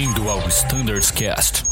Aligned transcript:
Bem-vindo 0.00 0.30
ao 0.30 0.38
Standards 0.48 1.10
Cast. 1.10 1.62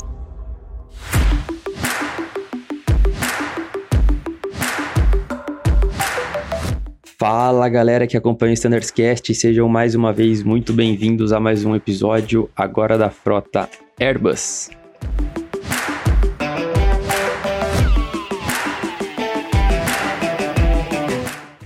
Fala 7.18 7.66
galera 7.70 8.06
que 8.06 8.18
acompanha 8.18 8.50
o 8.50 8.52
Standards 8.52 8.90
Cast, 8.90 9.34
sejam 9.34 9.66
mais 9.66 9.94
uma 9.94 10.12
vez 10.12 10.42
muito 10.42 10.74
bem-vindos 10.74 11.32
a 11.32 11.40
mais 11.40 11.64
um 11.64 11.74
episódio 11.74 12.50
agora 12.54 12.98
da 12.98 13.08
frota 13.08 13.66
Airbus. 13.98 14.68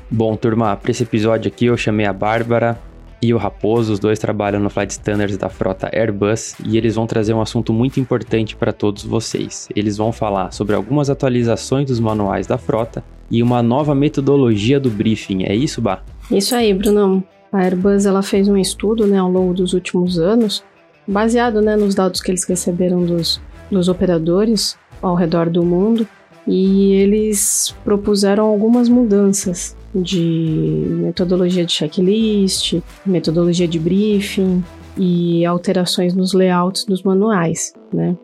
Bom, 0.08 0.36
turma, 0.36 0.76
para 0.76 0.92
esse 0.92 1.02
episódio 1.02 1.50
aqui 1.50 1.66
eu 1.66 1.76
chamei 1.76 2.06
a 2.06 2.12
Bárbara 2.12 2.91
e 3.22 3.32
o 3.32 3.38
Raposo, 3.38 3.92
os 3.92 4.00
dois 4.00 4.18
trabalham 4.18 4.60
no 4.60 4.68
Flight 4.68 4.90
Standards 4.90 5.36
da 5.36 5.48
frota 5.48 5.88
Airbus 5.94 6.56
e 6.66 6.76
eles 6.76 6.96
vão 6.96 7.06
trazer 7.06 7.32
um 7.32 7.40
assunto 7.40 7.72
muito 7.72 8.00
importante 8.00 8.56
para 8.56 8.72
todos 8.72 9.04
vocês. 9.04 9.68
Eles 9.76 9.96
vão 9.96 10.10
falar 10.10 10.52
sobre 10.52 10.74
algumas 10.74 11.08
atualizações 11.08 11.86
dos 11.86 12.00
manuais 12.00 12.48
da 12.48 12.58
frota 12.58 13.04
e 13.30 13.40
uma 13.40 13.62
nova 13.62 13.94
metodologia 13.94 14.80
do 14.80 14.90
briefing. 14.90 15.44
É 15.44 15.54
isso, 15.54 15.80
Bah? 15.80 16.02
Isso 16.32 16.52
aí, 16.56 16.74
Brunão. 16.74 17.22
A 17.52 17.60
Airbus 17.60 18.06
ela 18.06 18.24
fez 18.24 18.48
um 18.48 18.56
estudo 18.56 19.06
né, 19.06 19.18
ao 19.18 19.30
longo 19.30 19.54
dos 19.54 19.72
últimos 19.72 20.18
anos, 20.18 20.64
baseado 21.06 21.60
né, 21.62 21.76
nos 21.76 21.94
dados 21.94 22.20
que 22.20 22.30
eles 22.30 22.42
receberam 22.42 23.04
dos, 23.04 23.40
dos 23.70 23.86
operadores 23.86 24.76
ao 25.00 25.14
redor 25.14 25.48
do 25.48 25.62
mundo, 25.62 26.08
e 26.46 26.94
eles 26.94 27.72
propuseram 27.84 28.46
algumas 28.46 28.88
mudanças 28.88 29.76
de 29.94 30.86
metodologia 30.88 31.64
de 31.64 31.72
checklist, 31.72 32.80
metodologia 33.04 33.68
de 33.68 33.78
briefing 33.78 34.62
e 34.96 35.44
alterações 35.44 36.14
nos 36.14 36.32
layouts 36.32 36.84
dos 36.84 37.02
manuais, 37.02 37.74
né? 37.92 38.16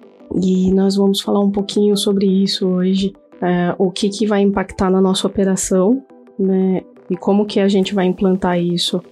E 0.43 0.73
nós 0.73 0.97
vamos 0.97 1.21
falar 1.21 1.41
um 1.41 1.51
pouquinho 1.51 1.97
sobre 1.97 2.27
isso 2.27 2.67
hoje, 2.69 3.13
é, 3.41 3.75
o 3.79 3.91
que, 3.91 4.09
que 4.09 4.27
vai 4.27 4.43
impactar 4.43 4.91
na 4.91 5.01
nossa 5.01 5.27
operação, 5.27 6.03
né? 6.39 6.83
E 7.11 7.17
como 7.17 7.47
que 7.47 7.61
a 7.61 7.69
gente 7.69 7.95
vai 7.95 8.07
implantar 8.07 8.61
isso 8.61 9.03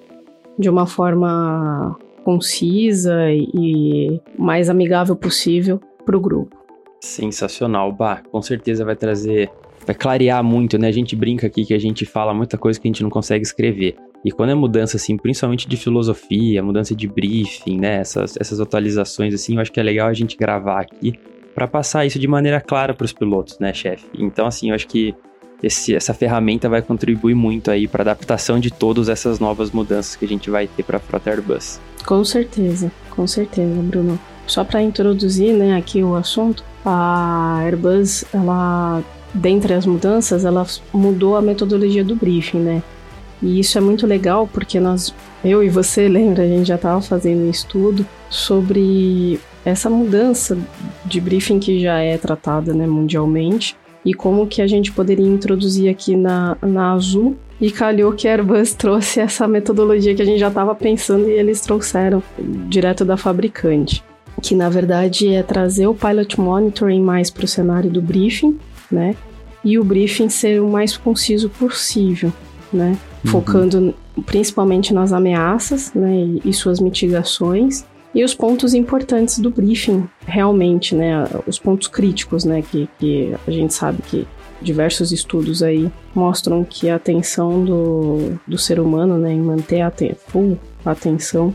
de 0.58 0.68
uma 0.68 0.86
forma 0.86 1.96
concisa 2.24 3.30
e 3.30 4.20
mais 4.36 4.68
amigável 4.68 5.14
possível 5.14 5.80
para 6.04 6.16
o 6.16 6.20
grupo. 6.20 6.56
Sensacional, 7.00 7.92
Bah, 7.92 8.20
com 8.32 8.42
certeza 8.42 8.84
vai 8.84 8.96
trazer 8.96 9.50
vai 9.84 9.94
clarear 9.94 10.42
muito, 10.42 10.78
né? 10.78 10.88
A 10.88 10.92
gente 10.92 11.14
brinca 11.16 11.46
aqui 11.46 11.64
que 11.64 11.74
a 11.74 11.78
gente 11.78 12.04
fala 12.04 12.32
muita 12.32 12.56
coisa 12.56 12.80
que 12.80 12.86
a 12.86 12.90
gente 12.90 13.02
não 13.02 13.10
consegue 13.10 13.44
escrever. 13.44 13.96
E 14.24 14.30
quando 14.30 14.50
é 14.50 14.54
mudança, 14.54 14.96
assim, 14.96 15.16
principalmente 15.16 15.68
de 15.68 15.76
filosofia, 15.76 16.62
mudança 16.62 16.94
de 16.94 17.06
briefing, 17.06 17.78
né? 17.78 18.00
Essas, 18.00 18.36
essas 18.40 18.60
atualizações, 18.60 19.34
assim, 19.34 19.54
eu 19.54 19.60
acho 19.60 19.72
que 19.72 19.78
é 19.78 19.82
legal 19.82 20.08
a 20.08 20.14
gente 20.14 20.36
gravar 20.36 20.80
aqui 20.80 21.14
para 21.54 21.66
passar 21.66 22.04
isso 22.04 22.18
de 22.18 22.28
maneira 22.28 22.60
clara 22.60 22.92
para 22.92 23.04
os 23.04 23.12
pilotos, 23.12 23.58
né, 23.58 23.72
chefe? 23.72 24.04
Então, 24.18 24.46
assim, 24.46 24.68
eu 24.68 24.74
acho 24.74 24.86
que 24.86 25.14
esse, 25.62 25.94
essa 25.94 26.12
ferramenta 26.12 26.68
vai 26.68 26.82
contribuir 26.82 27.34
muito 27.34 27.70
aí 27.70 27.88
para 27.88 28.02
adaptação 28.02 28.60
de 28.60 28.70
todas 28.70 29.08
essas 29.08 29.38
novas 29.40 29.70
mudanças 29.70 30.16
que 30.16 30.24
a 30.24 30.28
gente 30.28 30.50
vai 30.50 30.66
ter 30.66 30.82
para 30.82 30.98
a 30.98 31.00
frota 31.00 31.30
Airbus. 31.30 31.80
Com 32.04 32.22
certeza, 32.24 32.92
com 33.10 33.26
certeza, 33.26 33.80
Bruno. 33.80 34.18
Só 34.46 34.64
para 34.64 34.82
introduzir, 34.82 35.54
né, 35.54 35.76
aqui 35.76 36.02
o 36.02 36.14
assunto, 36.14 36.62
a 36.84 37.60
Airbus, 37.62 38.24
ela 38.34 39.02
dentre 39.36 39.74
as 39.74 39.86
mudanças, 39.86 40.44
ela 40.44 40.66
mudou 40.92 41.36
a 41.36 41.42
metodologia 41.42 42.02
do 42.02 42.16
briefing, 42.16 42.58
né? 42.58 42.82
E 43.42 43.60
isso 43.60 43.76
é 43.76 43.80
muito 43.80 44.06
legal 44.06 44.48
porque 44.50 44.80
nós, 44.80 45.14
eu 45.44 45.62
e 45.62 45.68
você, 45.68 46.08
lembra, 46.08 46.42
a 46.42 46.46
gente 46.46 46.66
já 46.66 46.76
estava 46.76 47.00
fazendo 47.00 47.42
um 47.42 47.50
estudo 47.50 48.06
sobre 48.30 49.38
essa 49.64 49.90
mudança 49.90 50.56
de 51.04 51.20
briefing 51.20 51.58
que 51.58 51.80
já 51.80 51.98
é 51.98 52.16
tratada 52.16 52.72
né, 52.72 52.86
mundialmente 52.86 53.76
e 54.04 54.14
como 54.14 54.46
que 54.46 54.62
a 54.62 54.66
gente 54.66 54.92
poderia 54.92 55.26
introduzir 55.26 55.90
aqui 55.90 56.16
na, 56.16 56.56
na 56.62 56.92
Azul. 56.92 57.36
E 57.60 57.70
calhou 57.70 58.12
que 58.12 58.28
a 58.28 58.32
Airbus 58.32 58.72
trouxe 58.78 59.18
essa 59.18 59.48
metodologia 59.48 60.14
que 60.14 60.22
a 60.22 60.24
gente 60.24 60.38
já 60.38 60.48
estava 60.48 60.74
pensando 60.74 61.28
e 61.28 61.32
eles 61.32 61.60
trouxeram 61.60 62.22
direto 62.68 63.04
da 63.04 63.16
fabricante. 63.16 64.04
Que 64.42 64.54
na 64.54 64.68
verdade 64.68 65.34
é 65.34 65.42
trazer 65.42 65.86
o 65.86 65.94
Pilot 65.94 66.38
Monitoring 66.38 67.02
mais 67.02 67.30
para 67.30 67.46
o 67.46 67.48
cenário 67.48 67.90
do 67.90 68.02
briefing, 68.02 68.58
né? 68.92 69.16
E 69.66 69.80
o 69.80 69.84
briefing 69.84 70.28
ser 70.28 70.62
o 70.62 70.68
mais 70.68 70.96
conciso 70.96 71.50
possível, 71.50 72.32
né? 72.72 72.96
Uhum. 73.24 73.30
Focando 73.32 73.94
principalmente 74.24 74.94
nas 74.94 75.12
ameaças, 75.12 75.92
né, 75.92 76.38
e, 76.44 76.52
suas 76.54 76.78
mitigações 76.78 77.84
e 78.14 78.24
os 78.24 78.32
pontos 78.32 78.72
importantes 78.72 79.40
do 79.40 79.50
briefing, 79.50 80.08
realmente, 80.24 80.94
né, 80.94 81.28
os 81.46 81.58
pontos 81.58 81.88
críticos, 81.88 82.44
né, 82.44 82.62
que, 82.62 82.88
que 82.98 83.34
a 83.46 83.50
gente 83.50 83.74
sabe 83.74 84.00
que 84.02 84.26
diversos 84.62 85.10
estudos 85.10 85.62
aí 85.64 85.90
mostram 86.14 86.64
que 86.64 86.88
a 86.88 86.94
atenção 86.94 87.62
do, 87.64 88.38
do 88.46 88.56
ser 88.56 88.78
humano, 88.78 89.18
né, 89.18 89.32
em 89.32 89.40
manter 89.40 89.80
a 89.82 89.92
full 90.28 90.56
atenção, 90.84 91.54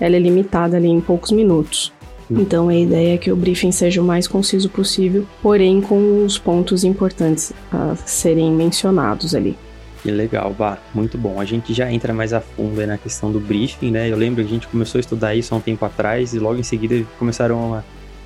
ela 0.00 0.14
é 0.14 0.18
limitada 0.20 0.76
ali 0.76 0.88
em 0.88 1.00
poucos 1.00 1.32
minutos. 1.32 1.92
Então 2.30 2.68
a 2.68 2.74
ideia 2.74 3.14
é 3.14 3.18
que 3.18 3.32
o 3.32 3.36
briefing 3.36 3.72
seja 3.72 4.02
o 4.02 4.04
mais 4.04 4.26
conciso 4.28 4.68
possível, 4.68 5.26
porém 5.42 5.80
com 5.80 6.24
os 6.24 6.38
pontos 6.38 6.84
importantes 6.84 7.52
a 7.72 7.96
serem 7.96 8.52
mencionados 8.52 9.34
ali. 9.34 9.56
Que 10.02 10.10
legal, 10.10 10.54
Bah, 10.56 10.78
muito 10.94 11.18
bom. 11.18 11.40
A 11.40 11.44
gente 11.44 11.74
já 11.74 11.90
entra 11.90 12.12
mais 12.12 12.32
a 12.32 12.40
fundo 12.40 12.86
na 12.86 12.96
questão 12.96 13.32
do 13.32 13.40
briefing, 13.40 13.90
né? 13.90 14.08
Eu 14.08 14.16
lembro 14.16 14.42
que 14.42 14.48
a 14.48 14.54
gente 14.54 14.68
começou 14.68 14.98
a 14.98 15.00
estudar 15.00 15.34
isso 15.34 15.52
há 15.54 15.58
um 15.58 15.60
tempo 15.60 15.84
atrás 15.84 16.34
e 16.34 16.38
logo 16.38 16.58
em 16.58 16.62
seguida 16.62 17.04
começaram 17.18 17.74
a, 17.74 17.82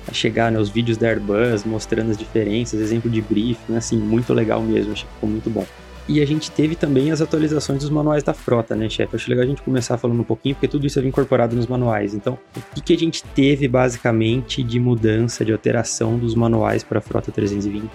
a 0.07 0.13
chegar 0.13 0.51
né, 0.51 0.59
os 0.59 0.69
vídeos 0.69 0.97
da 0.97 1.07
Airbus 1.07 1.63
mostrando 1.65 2.11
as 2.11 2.17
diferenças, 2.17 2.79
exemplo 2.79 3.09
de 3.09 3.21
briefing, 3.21 3.75
assim, 3.75 3.97
muito 3.97 4.33
legal 4.33 4.61
mesmo, 4.61 4.91
achei 4.91 5.07
que 5.07 5.13
ficou 5.13 5.29
muito 5.29 5.49
bom. 5.49 5.65
E 6.07 6.21
a 6.21 6.25
gente 6.25 6.51
teve 6.51 6.75
também 6.75 7.11
as 7.11 7.21
atualizações 7.21 7.79
dos 7.79 7.89
manuais 7.89 8.23
da 8.23 8.33
frota, 8.33 8.75
né, 8.75 8.89
chefe? 8.89 9.15
Acho 9.15 9.29
legal 9.29 9.45
a 9.45 9.47
gente 9.47 9.61
começar 9.61 9.97
falando 9.97 10.19
um 10.19 10.23
pouquinho, 10.23 10.55
porque 10.55 10.67
tudo 10.67 10.85
isso 10.85 10.99
é 10.99 11.03
incorporado 11.03 11.55
nos 11.55 11.67
manuais. 11.67 12.13
Então, 12.13 12.37
o 12.55 12.75
que, 12.75 12.81
que 12.81 12.93
a 12.93 12.97
gente 12.97 13.23
teve 13.23 13.67
basicamente 13.67 14.61
de 14.61 14.79
mudança, 14.79 15.45
de 15.45 15.51
alteração 15.51 16.17
dos 16.17 16.35
manuais 16.35 16.83
para 16.83 16.99
a 16.99 17.01
frota 17.01 17.31
320? 17.31 17.89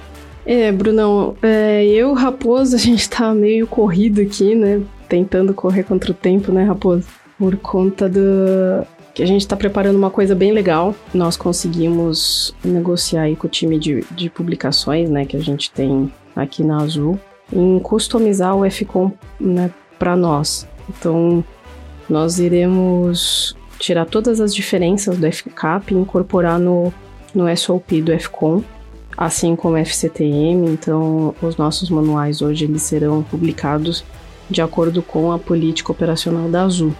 É, 0.47 0.73
Brunão, 0.73 1.37
é, 1.43 1.85
eu, 1.87 2.15
Raposo, 2.15 2.75
a 2.77 2.79
gente 2.79 3.09
tá 3.11 3.35
meio 3.35 3.67
corrido 3.67 4.23
aqui, 4.23 4.55
né? 4.55 4.81
Tentando 5.09 5.53
correr 5.53 5.83
contra 5.83 6.11
o 6.11 6.15
tempo, 6.15 6.51
né, 6.51 6.65
Raposo? 6.65 7.07
Por 7.39 7.57
conta 7.57 8.09
do, 8.09 8.21
que 9.19 9.23
a 9.25 9.27
gente 9.27 9.41
está 9.41 9.57
preparando 9.57 9.97
uma 9.97 10.11
coisa 10.11 10.33
bem 10.33 10.53
legal. 10.53 10.95
Nós 11.13 11.37
conseguimos 11.37 12.55
negociar 12.65 13.23
aí 13.23 13.35
com 13.35 13.49
o 13.49 13.51
time 13.51 13.77
de, 13.77 14.05
de 14.13 14.31
publicações, 14.31 15.11
né, 15.11 15.27
que 15.27 15.37
a 15.37 15.41
gente 15.41 15.73
tem 15.73 16.13
aqui 16.37 16.63
na 16.63 16.79
Azul, 16.79 17.19
em 17.53 17.79
customizar 17.79 18.57
o 18.57 18.69
FCOM 18.69 19.13
né, 19.41 19.71
para 19.99 20.17
nós. 20.17 20.67
Então, 20.89 21.45
nós 22.09 22.39
iremos 22.39 23.57
tirar 23.79 24.07
todas 24.07 24.41
as 24.41 24.55
diferenças 24.55 25.17
do 25.17 25.31
FCAP 25.31 25.93
e 25.93 25.97
incorporar 25.97 26.59
no, 26.59 26.93
no 27.35 27.57
SOP 27.57 28.03
do 28.03 28.13
FCOM, 28.19 28.63
assim 29.17 29.55
como 29.55 29.75
o 29.75 29.79
FCTM. 29.79 30.71
Então, 30.71 31.35
os 31.41 31.57
nossos 31.57 31.91
manuais 31.91 32.43
hoje 32.43 32.65
eles 32.65 32.83
serão 32.83 33.23
publicados 33.23 34.05
de 34.51 34.63
acordo 34.63 35.03
com 35.03 35.31
a 35.33 35.39
política 35.39 35.93
operacional 35.93 36.49
da 36.49 36.65
Azul. 36.65 36.95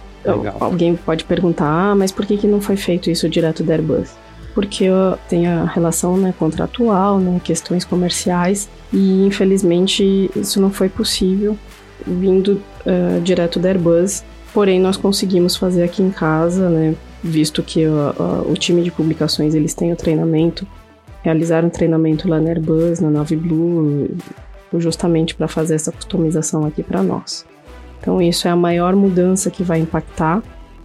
Alguém 0.59 0.95
pode 0.95 1.23
perguntar, 1.23 1.65
ah, 1.65 1.95
mas 1.95 2.11
por 2.11 2.25
que, 2.25 2.37
que 2.37 2.47
não 2.47 2.61
foi 2.61 2.75
feito 2.75 3.09
isso 3.09 3.27
direto 3.29 3.63
da 3.63 3.73
Airbus? 3.73 4.11
Porque 4.59 4.87
tem 5.29 5.47
a 5.47 5.63
relação 5.63 6.17
né, 6.17 6.33
contratual, 6.37 7.17
né, 7.17 7.39
questões 7.41 7.85
comerciais, 7.85 8.67
e 8.91 9.25
infelizmente 9.25 10.29
isso 10.35 10.59
não 10.59 10.69
foi 10.69 10.89
possível 10.89 11.57
vindo 12.05 12.61
uh, 12.85 13.21
direto 13.21 13.57
da 13.57 13.69
Airbus. 13.69 14.21
Porém, 14.53 14.77
nós 14.77 14.97
conseguimos 14.97 15.55
fazer 15.55 15.81
aqui 15.81 16.03
em 16.03 16.11
casa, 16.11 16.69
né, 16.69 16.93
visto 17.23 17.63
que 17.63 17.85
uh, 17.85 18.13
uh, 18.19 18.51
o 18.51 18.53
time 18.55 18.83
de 18.83 18.91
publicações 18.91 19.55
eles 19.55 19.73
têm 19.73 19.93
o 19.93 19.95
treinamento, 19.95 20.67
realizaram 21.23 21.69
treinamento 21.69 22.27
lá 22.27 22.41
na 22.41 22.49
Airbus, 22.49 22.99
na 22.99 23.09
Nave 23.09 23.37
Blue, 23.37 24.09
justamente 24.73 25.35
para 25.35 25.47
fazer 25.47 25.75
essa 25.75 25.93
customização 25.93 26.65
aqui 26.65 26.83
para 26.83 27.01
nós. 27.01 27.45
Então, 28.01 28.21
isso 28.21 28.45
é 28.45 28.51
a 28.51 28.57
maior 28.57 28.93
mudança 28.93 29.49
que 29.49 29.63
vai 29.63 29.79
impactar. 29.79 30.43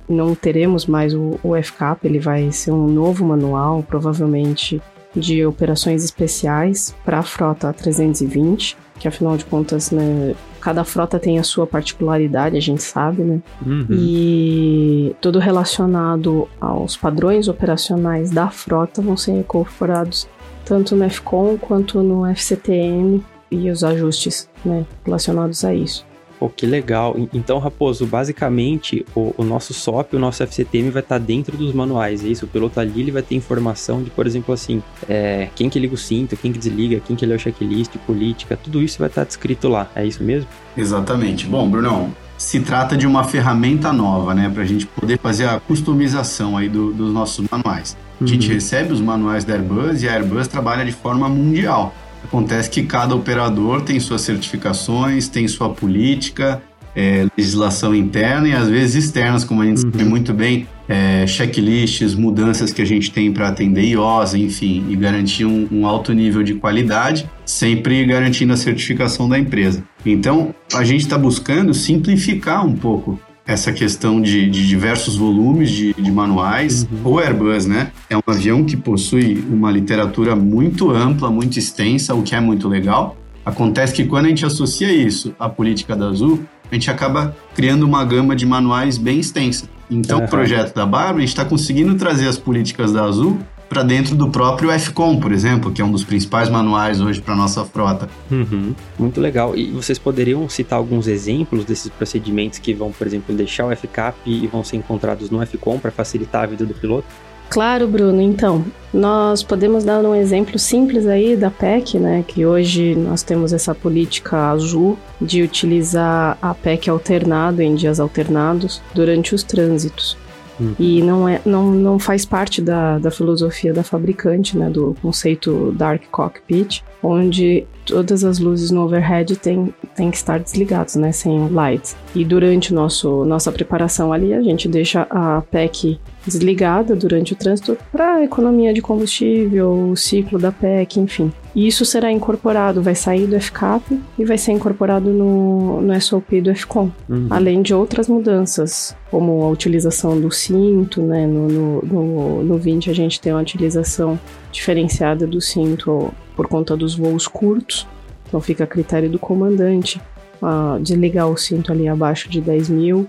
Não 0.09 0.35
teremos 0.35 0.87
mais 0.87 1.15
o, 1.15 1.39
o 1.43 1.55
FCAP, 1.63 2.05
ele 2.05 2.19
vai 2.19 2.51
ser 2.53 2.73
um 2.73 2.87
novo 2.87 3.25
manual, 3.25 3.83
provavelmente 3.83 4.81
de 5.15 5.47
operações 5.47 6.05
especiais 6.05 6.95
para 7.05 7.21
a 7.21 7.23
frota 7.23 7.73
320, 7.73 8.77
que 8.99 9.07
afinal 9.07 9.37
de 9.37 9.45
contas, 9.45 9.91
né, 9.91 10.35
cada 10.61 10.85
frota 10.85 11.19
tem 11.19 11.39
a 11.39 11.43
sua 11.43 11.67
particularidade, 11.67 12.57
a 12.57 12.61
gente 12.61 12.83
sabe, 12.83 13.23
né? 13.23 13.41
Uhum. 13.65 13.87
E 13.91 15.15
tudo 15.21 15.39
relacionado 15.39 16.49
aos 16.61 16.97
padrões 16.97 17.49
operacionais 17.49 18.31
da 18.31 18.51
frota 18.51 19.01
vão 19.01 19.17
ser 19.17 19.33
incorporados 19.33 20.29
tanto 20.65 20.97
no 20.97 21.09
FCOM 21.09 21.59
quanto 21.59 22.03
no 22.03 22.27
FCTM 22.27 23.23
e 23.51 23.71
os 23.71 23.85
ajustes 23.85 24.49
né, 24.65 24.85
relacionados 25.05 25.65
a 25.65 25.75
isso. 25.75 26.05
Pô, 26.45 26.51
que 26.51 26.67
legal. 26.67 27.17
Então, 27.33 27.59
Raposo, 27.59 28.05
basicamente, 28.05 29.07
o, 29.15 29.35
o 29.39 29.45
nosso 29.45 29.73
SOP, 29.73 30.15
o 30.15 30.19
nosso 30.19 30.43
FCTM 30.43 30.91
vai 30.91 31.01
estar 31.01 31.19
tá 31.19 31.25
dentro 31.25 31.57
dos 31.57 31.73
manuais, 31.73 32.23
é 32.23 32.29
isso? 32.29 32.45
O 32.45 32.49
piloto 32.49 32.79
ali 32.79 33.01
ele 33.01 33.11
vai 33.11 33.23
ter 33.23 33.35
informação 33.35 34.03
de, 34.03 34.11
por 34.11 34.27
exemplo, 34.27 34.53
assim, 34.53 34.83
é, 35.09 35.49
quem 35.57 35.71
que 35.71 35.79
liga 35.79 35.95
o 35.95 35.97
cinto, 35.97 36.37
quem 36.37 36.53
que 36.53 36.59
desliga, 36.59 37.01
quem 37.01 37.17
que 37.17 37.25
lê 37.25 37.35
o 37.35 37.39
checklist, 37.39 37.97
política, 38.07 38.59
tudo 38.63 38.83
isso 38.83 38.99
vai 38.99 39.09
estar 39.09 39.23
tá 39.23 39.27
descrito 39.27 39.69
lá, 39.69 39.89
é 39.97 40.05
isso 40.05 40.23
mesmo? 40.23 40.47
Exatamente. 40.77 41.47
Bom, 41.47 41.67
Brunão, 41.67 42.15
se 42.37 42.61
trata 42.61 42.95
de 42.95 43.07
uma 43.07 43.25
ferramenta 43.25 43.91
nova, 43.91 44.35
né, 44.35 44.51
para 44.53 44.65
a 44.65 44.67
gente 44.67 44.87
poder 44.87 45.19
fazer 45.19 45.49
a 45.49 45.59
customização 45.59 46.59
aí 46.59 46.69
do, 46.69 46.93
dos 46.93 47.11
nossos 47.11 47.49
manuais. 47.51 47.97
A 48.21 48.27
gente 48.27 48.49
uhum. 48.49 48.55
recebe 48.55 48.93
os 48.93 49.01
manuais 49.01 49.45
da 49.45 49.55
Airbus 49.55 50.03
e 50.03 50.09
a 50.09 50.13
Airbus 50.13 50.47
trabalha 50.47 50.85
de 50.85 50.93
forma 50.93 51.27
mundial. 51.27 51.95
Acontece 52.25 52.71
que 52.71 52.83
cada 52.83 53.15
operador 53.15 53.83
tem 53.83 54.01
suas 54.01 54.23
certificações, 54.23 55.29
tem 55.29 55.47
sua 55.47 55.69
política, 55.69 56.63
é, 56.97 57.27
legislação 57.37 57.95
interna 57.95 58.49
e 58.49 58.53
às 58.53 58.69
vezes 58.69 59.05
externas, 59.05 59.45
como 59.45 59.63
a 59.63 59.67
gente 59.67 59.85
uhum. 59.85 59.91
sabe 59.91 60.05
muito 60.05 60.33
bem, 60.33 60.67
é, 60.89 61.27
checklists, 61.27 62.15
mudanças 62.15 62.73
que 62.73 62.81
a 62.81 62.85
gente 62.85 63.11
tem 63.11 63.33
para 63.33 63.49
atender 63.49 63.85
IOS, 63.85 64.35
enfim, 64.35 64.85
e 64.89 64.97
garantir 64.97 65.45
um, 65.45 65.67
um, 65.73 65.87
alto 65.87 66.13
nível 66.13 66.43
de 66.43 66.55
qualidade, 66.55 67.29
sempre 67.45 68.05
garantindo 68.05 68.53
a 68.53 68.57
certificação 68.57 69.29
da 69.29 69.39
empresa. 69.39 69.83
Então, 70.05 70.55
a 70.73 70.85
gente 70.85 71.01
está 71.01 71.19
buscando 71.19 71.73
simplificar 71.75 72.65
um 72.65 72.75
pouco 72.75 73.19
essa 73.47 73.73
questão 73.73 74.21
de, 74.21 74.49
de 74.49 74.67
diversos 74.67 75.17
volumes 75.17 75.71
de, 75.71 75.93
de 75.95 76.11
manuais. 76.11 76.87
Uhum. 76.91 77.13
O 77.13 77.19
Airbus, 77.19 77.67
né, 77.67 77.93
é 78.09 78.17
um 78.17 78.23
avião 78.27 78.65
que 78.65 78.77
possui 78.77 79.45
uma 79.51 79.71
literatura 79.71 80.35
muito 80.35 80.91
ampla, 80.91 81.31
muito 81.31 81.59
extensa, 81.59 82.15
o 82.15 82.23
que 82.23 82.35
é 82.35 82.41
muito 82.41 82.69
legal. 82.69 83.17
Acontece 83.45 83.93
que 83.93 84.05
quando 84.05 84.27
a 84.27 84.29
gente 84.29 84.47
associa 84.47 84.91
isso 84.91 85.35
à 85.39 85.49
política 85.49 85.95
da 85.95 86.09
Azul, 86.09 86.43
a 86.71 86.75
gente 86.75 86.91
acaba 86.91 87.37
criando 87.55 87.83
uma 87.85 88.03
gama 88.05 88.35
de 88.35 88.47
manuais 88.47 88.97
bem 88.97 89.21
extensa. 89.21 89.69
Então, 89.91 90.19
uhum. 90.19 90.25
o 90.25 90.29
projeto 90.29 90.75
da 90.75 90.87
Bárbara, 90.87 91.19
a 91.19 91.21
gente 91.21 91.29
está 91.29 91.45
conseguindo 91.45 91.95
trazer 91.95 92.27
as 92.27 92.39
políticas 92.39 92.93
da 92.93 93.05
Azul 93.05 93.39
para 93.75 93.83
dentro 93.83 94.15
do 94.15 94.31
próprio 94.31 94.71
FCOM, 94.71 95.19
por 95.19 95.33
exemplo, 95.33 95.73
que 95.73 95.83
é 95.83 95.85
um 95.85 95.91
dos 95.91 96.05
principais 96.05 96.49
manuais 96.49 97.01
hoje 97.01 97.21
para 97.21 97.35
nossa 97.35 97.65
frota. 97.65 98.09
Uhum. 98.31 98.73
Muito 98.97 99.21
legal. 99.21 99.57
E 99.57 99.73
vocês 99.73 99.99
poderiam 99.99 100.49
citar 100.49 100.79
alguns 100.79 101.09
exemplos 101.09 101.65
desses 101.65 101.91
procedimentos 101.91 102.61
que 102.61 102.73
vão, 102.73 102.93
por 102.93 103.05
exemplo, 103.05 103.35
deixar 103.35 103.67
o 103.67 103.77
FCAP 103.77 104.17
e 104.25 104.47
vão 104.47 104.63
ser 104.63 104.77
encontrados 104.77 105.29
no 105.29 105.45
FCOM 105.45 105.81
para 105.81 105.91
facilitar 105.91 106.45
a 106.45 106.47
vida 106.47 106.65
do 106.65 106.73
piloto? 106.73 107.09
Claro, 107.51 107.89
Bruno. 107.89 108.21
Então, 108.21 108.65
nós 108.93 109.43
podemos 109.43 109.83
dar 109.83 110.01
um 110.05 110.15
exemplo 110.15 110.57
simples 110.57 111.07
aí 111.07 111.37
da 111.37 111.51
PEC, 111.51 111.99
né? 111.99 112.25
Que 112.27 112.47
hoje 112.47 112.95
nós 112.95 113.25
temos 113.25 113.53
essa 113.53 113.75
política 113.75 114.51
azul 114.51 114.97
de 115.21 115.43
utilizar 115.43 116.39
a 116.41 116.55
PEC 116.55 116.89
alternado 116.89 117.61
em 117.61 117.75
dias 117.75 117.99
alternados 117.99 118.81
durante 118.95 119.35
os 119.35 119.43
trânsitos. 119.43 120.17
Uhum. 120.59 120.75
E 120.79 121.03
não, 121.03 121.29
é, 121.29 121.41
não, 121.45 121.71
não 121.71 121.99
faz 121.99 122.25
parte 122.25 122.63
da, 122.63 122.99
da 122.99 123.11
filosofia 123.11 123.73
da 123.73 123.83
fabricante, 123.83 124.57
né, 124.57 124.71
do 124.71 124.97
conceito 125.03 125.73
Dark 125.73 126.03
Cockpit, 126.11 126.83
onde 127.03 127.67
todas 127.85 128.25
as 128.25 128.39
luzes 128.39 128.71
no 128.71 128.83
overhead 128.83 129.37
têm, 129.37 129.75
têm 129.95 130.11
que 130.11 130.17
estar 130.17 130.39
desligadas, 130.39 130.97
né, 130.97 131.13
sem 131.13 131.49
lights. 131.49 131.97
E 132.15 132.25
durante 132.25 132.73
nosso, 132.73 133.25
nossa 133.25 133.53
preparação 133.53 134.13
ali, 134.13 134.33
a 134.33 134.41
gente 134.43 134.69
deixa 134.69 135.07
a 135.11 135.43
PEC 135.43 135.99
desligada 136.27 136.97
durante 136.97 137.33
o 137.33 137.37
trânsito 137.37 137.77
para 137.93 138.25
economia 138.25 138.73
de 138.73 138.81
combustível, 138.81 139.91
o 139.91 139.97
ciclo 139.97 140.39
da 140.39 140.51
PEC, 140.51 141.01
enfim. 141.01 141.33
E 141.55 141.69
isso 141.69 141.85
será 141.85 142.11
incorporado, 142.11 142.83
vai 142.83 142.97
sair 142.97 143.27
do 143.27 143.41
FCAP 143.41 144.01
e 144.19 144.25
vai 144.25 144.37
ser 144.37 144.53
incorporado 144.53 145.11
no, 145.11 145.81
no 145.81 146.01
SOP 146.01 146.41
do 146.41 146.55
FCOM, 146.55 146.91
uhum. 147.09 147.29
além 147.31 147.63
de 147.63 147.73
outras 147.73 148.09
mudanças, 148.09 148.97
como 149.09 149.43
a 149.43 149.49
utilização 149.49 150.21
do 150.21 150.33
cinto, 150.33 151.01
né? 151.01 151.27
No, 151.27 151.49
no, 151.49 151.83
no, 151.83 152.43
no 152.43 152.59
20 152.59 152.91
a 152.91 152.93
gente 152.93 153.21
tem 153.21 153.33
uma 153.33 153.43
utilização 153.43 154.19
diferenciada 154.51 155.27
do 155.27 155.41
cinto 155.41 156.13
por 156.35 156.49
conta 156.49 156.77
dos 156.77 156.97
voos 156.97 157.29
curtos, 157.29 157.87
então 158.27 158.41
fica 158.41 158.65
a 158.65 158.67
critério 158.67 159.09
do 159.09 159.19
comandante 159.19 160.01
uh, 160.43 160.81
desligar 160.81 161.29
o 161.29 161.37
cinto 161.37 161.71
ali 161.71 161.87
abaixo 161.87 162.29
de 162.29 162.41
10 162.41 162.69
mil, 162.69 163.07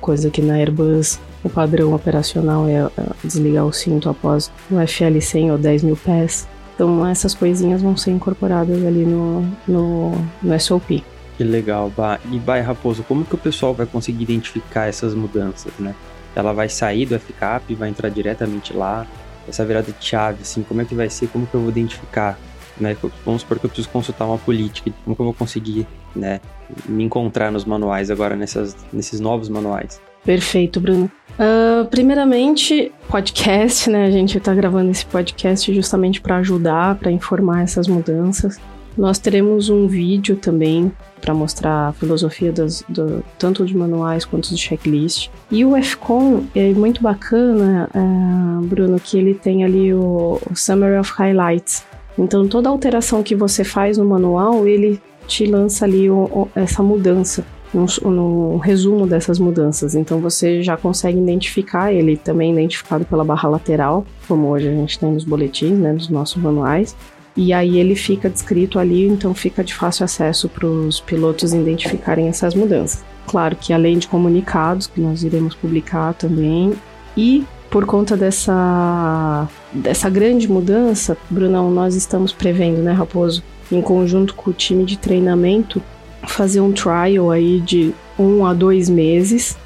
coisa 0.00 0.30
que 0.30 0.40
na 0.40 0.54
Airbus 0.54 1.18
o 1.42 1.48
padrão 1.48 1.94
operacional 1.94 2.68
é 2.68 2.84
uh, 2.86 2.90
desligar 3.24 3.66
o 3.66 3.72
cinto 3.72 4.08
após 4.08 4.52
o 4.70 4.74
FL 4.86 5.20
100 5.20 5.52
ou 5.52 5.58
10 5.58 5.82
mil 5.82 5.96
pés. 5.96 6.46
Então 6.78 7.04
essas 7.04 7.34
coisinhas 7.34 7.82
vão 7.82 7.96
ser 7.96 8.12
incorporadas 8.12 8.86
ali 8.86 9.04
no, 9.04 9.42
no, 9.66 10.12
no 10.40 10.60
SOP. 10.60 11.02
Que 11.36 11.42
legal, 11.42 11.92
bah. 11.96 12.20
E 12.30 12.38
Bai 12.38 12.60
Raposo, 12.60 13.02
como 13.02 13.24
que 13.24 13.34
o 13.34 13.38
pessoal 13.38 13.74
vai 13.74 13.84
conseguir 13.84 14.22
identificar 14.22 14.86
essas 14.86 15.12
mudanças, 15.12 15.72
né? 15.76 15.92
Ela 16.36 16.52
vai 16.52 16.68
sair 16.68 17.04
do 17.04 17.18
FCAP, 17.18 17.74
vai 17.74 17.88
entrar 17.88 18.08
diretamente 18.10 18.72
lá. 18.72 19.04
Essa 19.48 19.64
virada 19.64 19.90
de 19.90 20.04
chave, 20.04 20.42
assim, 20.42 20.62
como 20.62 20.80
é 20.80 20.84
que 20.84 20.94
vai 20.94 21.10
ser? 21.10 21.26
Como 21.28 21.48
que 21.48 21.54
eu 21.54 21.60
vou 21.62 21.70
identificar? 21.70 22.38
Né? 22.78 22.96
Vamos 23.24 23.42
supor 23.42 23.58
que 23.58 23.66
eu 23.66 23.70
preciso 23.70 23.88
consultar 23.88 24.24
uma 24.24 24.38
política. 24.38 24.92
Como 25.04 25.16
que 25.16 25.20
eu 25.20 25.24
vou 25.24 25.34
conseguir, 25.34 25.84
né, 26.14 26.40
me 26.86 27.02
encontrar 27.02 27.50
nos 27.50 27.64
manuais 27.64 28.08
agora, 28.08 28.36
nessas, 28.36 28.76
nesses 28.92 29.18
novos 29.18 29.48
manuais? 29.48 30.00
Perfeito, 30.28 30.78
Bruno. 30.78 31.10
Uh, 31.40 31.86
primeiramente, 31.86 32.92
podcast, 33.08 33.88
né? 33.88 34.04
A 34.04 34.10
gente 34.10 34.36
está 34.36 34.54
gravando 34.54 34.90
esse 34.90 35.06
podcast 35.06 35.72
justamente 35.72 36.20
para 36.20 36.36
ajudar, 36.36 36.96
para 36.96 37.10
informar 37.10 37.62
essas 37.62 37.88
mudanças. 37.88 38.60
Nós 38.94 39.18
teremos 39.18 39.70
um 39.70 39.86
vídeo 39.86 40.36
também 40.36 40.92
para 41.18 41.32
mostrar 41.32 41.88
a 41.88 41.92
filosofia 41.94 42.52
das, 42.52 42.84
do, 42.86 43.24
tanto 43.38 43.64
de 43.64 43.74
manuais 43.74 44.26
quanto 44.26 44.50
de 44.50 44.58
checklist. 44.58 45.30
E 45.50 45.64
o 45.64 45.82
FCON 45.82 46.42
é 46.54 46.72
muito 46.72 47.02
bacana, 47.02 47.88
uh, 47.94 48.60
Bruno, 48.66 49.00
que 49.00 49.16
ele 49.16 49.32
tem 49.32 49.64
ali 49.64 49.94
o, 49.94 50.38
o 50.50 50.54
Summary 50.54 50.98
of 50.98 51.10
Highlights. 51.16 51.86
Então, 52.18 52.46
toda 52.46 52.68
alteração 52.68 53.22
que 53.22 53.34
você 53.34 53.64
faz 53.64 53.96
no 53.96 54.04
manual, 54.04 54.68
ele 54.68 55.00
te 55.26 55.46
lança 55.46 55.86
ali 55.86 56.10
o, 56.10 56.24
o, 56.24 56.48
essa 56.54 56.82
mudança 56.82 57.46
no, 57.72 58.56
resumo 58.58 59.06
dessas 59.06 59.38
mudanças. 59.38 59.94
Então 59.94 60.20
você 60.20 60.62
já 60.62 60.76
consegue 60.76 61.18
identificar 61.18 61.92
ele 61.92 62.16
também 62.16 62.52
identificado 62.52 63.04
pela 63.04 63.24
barra 63.24 63.48
lateral, 63.48 64.06
como 64.26 64.48
hoje 64.48 64.68
a 64.68 64.72
gente 64.72 64.98
tem 64.98 65.12
nos 65.12 65.24
boletins, 65.24 65.78
né, 65.78 65.92
dos 65.92 66.08
nossos 66.08 66.42
manuais. 66.42 66.96
E 67.36 67.52
aí 67.52 67.78
ele 67.78 67.94
fica 67.94 68.28
descrito 68.28 68.78
ali, 68.78 69.06
então 69.06 69.32
fica 69.32 69.62
de 69.62 69.72
fácil 69.72 70.04
acesso 70.04 70.48
para 70.48 70.66
os 70.66 70.98
pilotos 70.98 71.52
identificarem 71.52 72.28
essas 72.28 72.54
mudanças. 72.54 73.04
Claro 73.26 73.54
que 73.54 73.72
além 73.72 73.98
de 73.98 74.08
comunicados 74.08 74.86
que 74.86 75.00
nós 75.00 75.22
iremos 75.22 75.54
publicar 75.54 76.14
também 76.14 76.72
e 77.16 77.44
por 77.70 77.84
conta 77.84 78.16
dessa 78.16 79.46
dessa 79.72 80.08
grande 80.08 80.50
mudança, 80.50 81.16
Brunão, 81.28 81.70
nós 81.70 81.94
estamos 81.94 82.32
prevendo, 82.32 82.82
né, 82.82 82.92
Raposo, 82.92 83.42
em 83.70 83.82
conjunto 83.82 84.34
com 84.34 84.50
o 84.50 84.54
time 84.54 84.84
de 84.84 84.98
treinamento, 84.98 85.82
fazer 86.28 86.60
um 86.60 86.72
trial 86.72 87.30
aí 87.30 87.60
de 87.60 87.92
um 88.18 88.44
a 88.44 88.52
dois 88.52 88.88
meses 88.88 89.56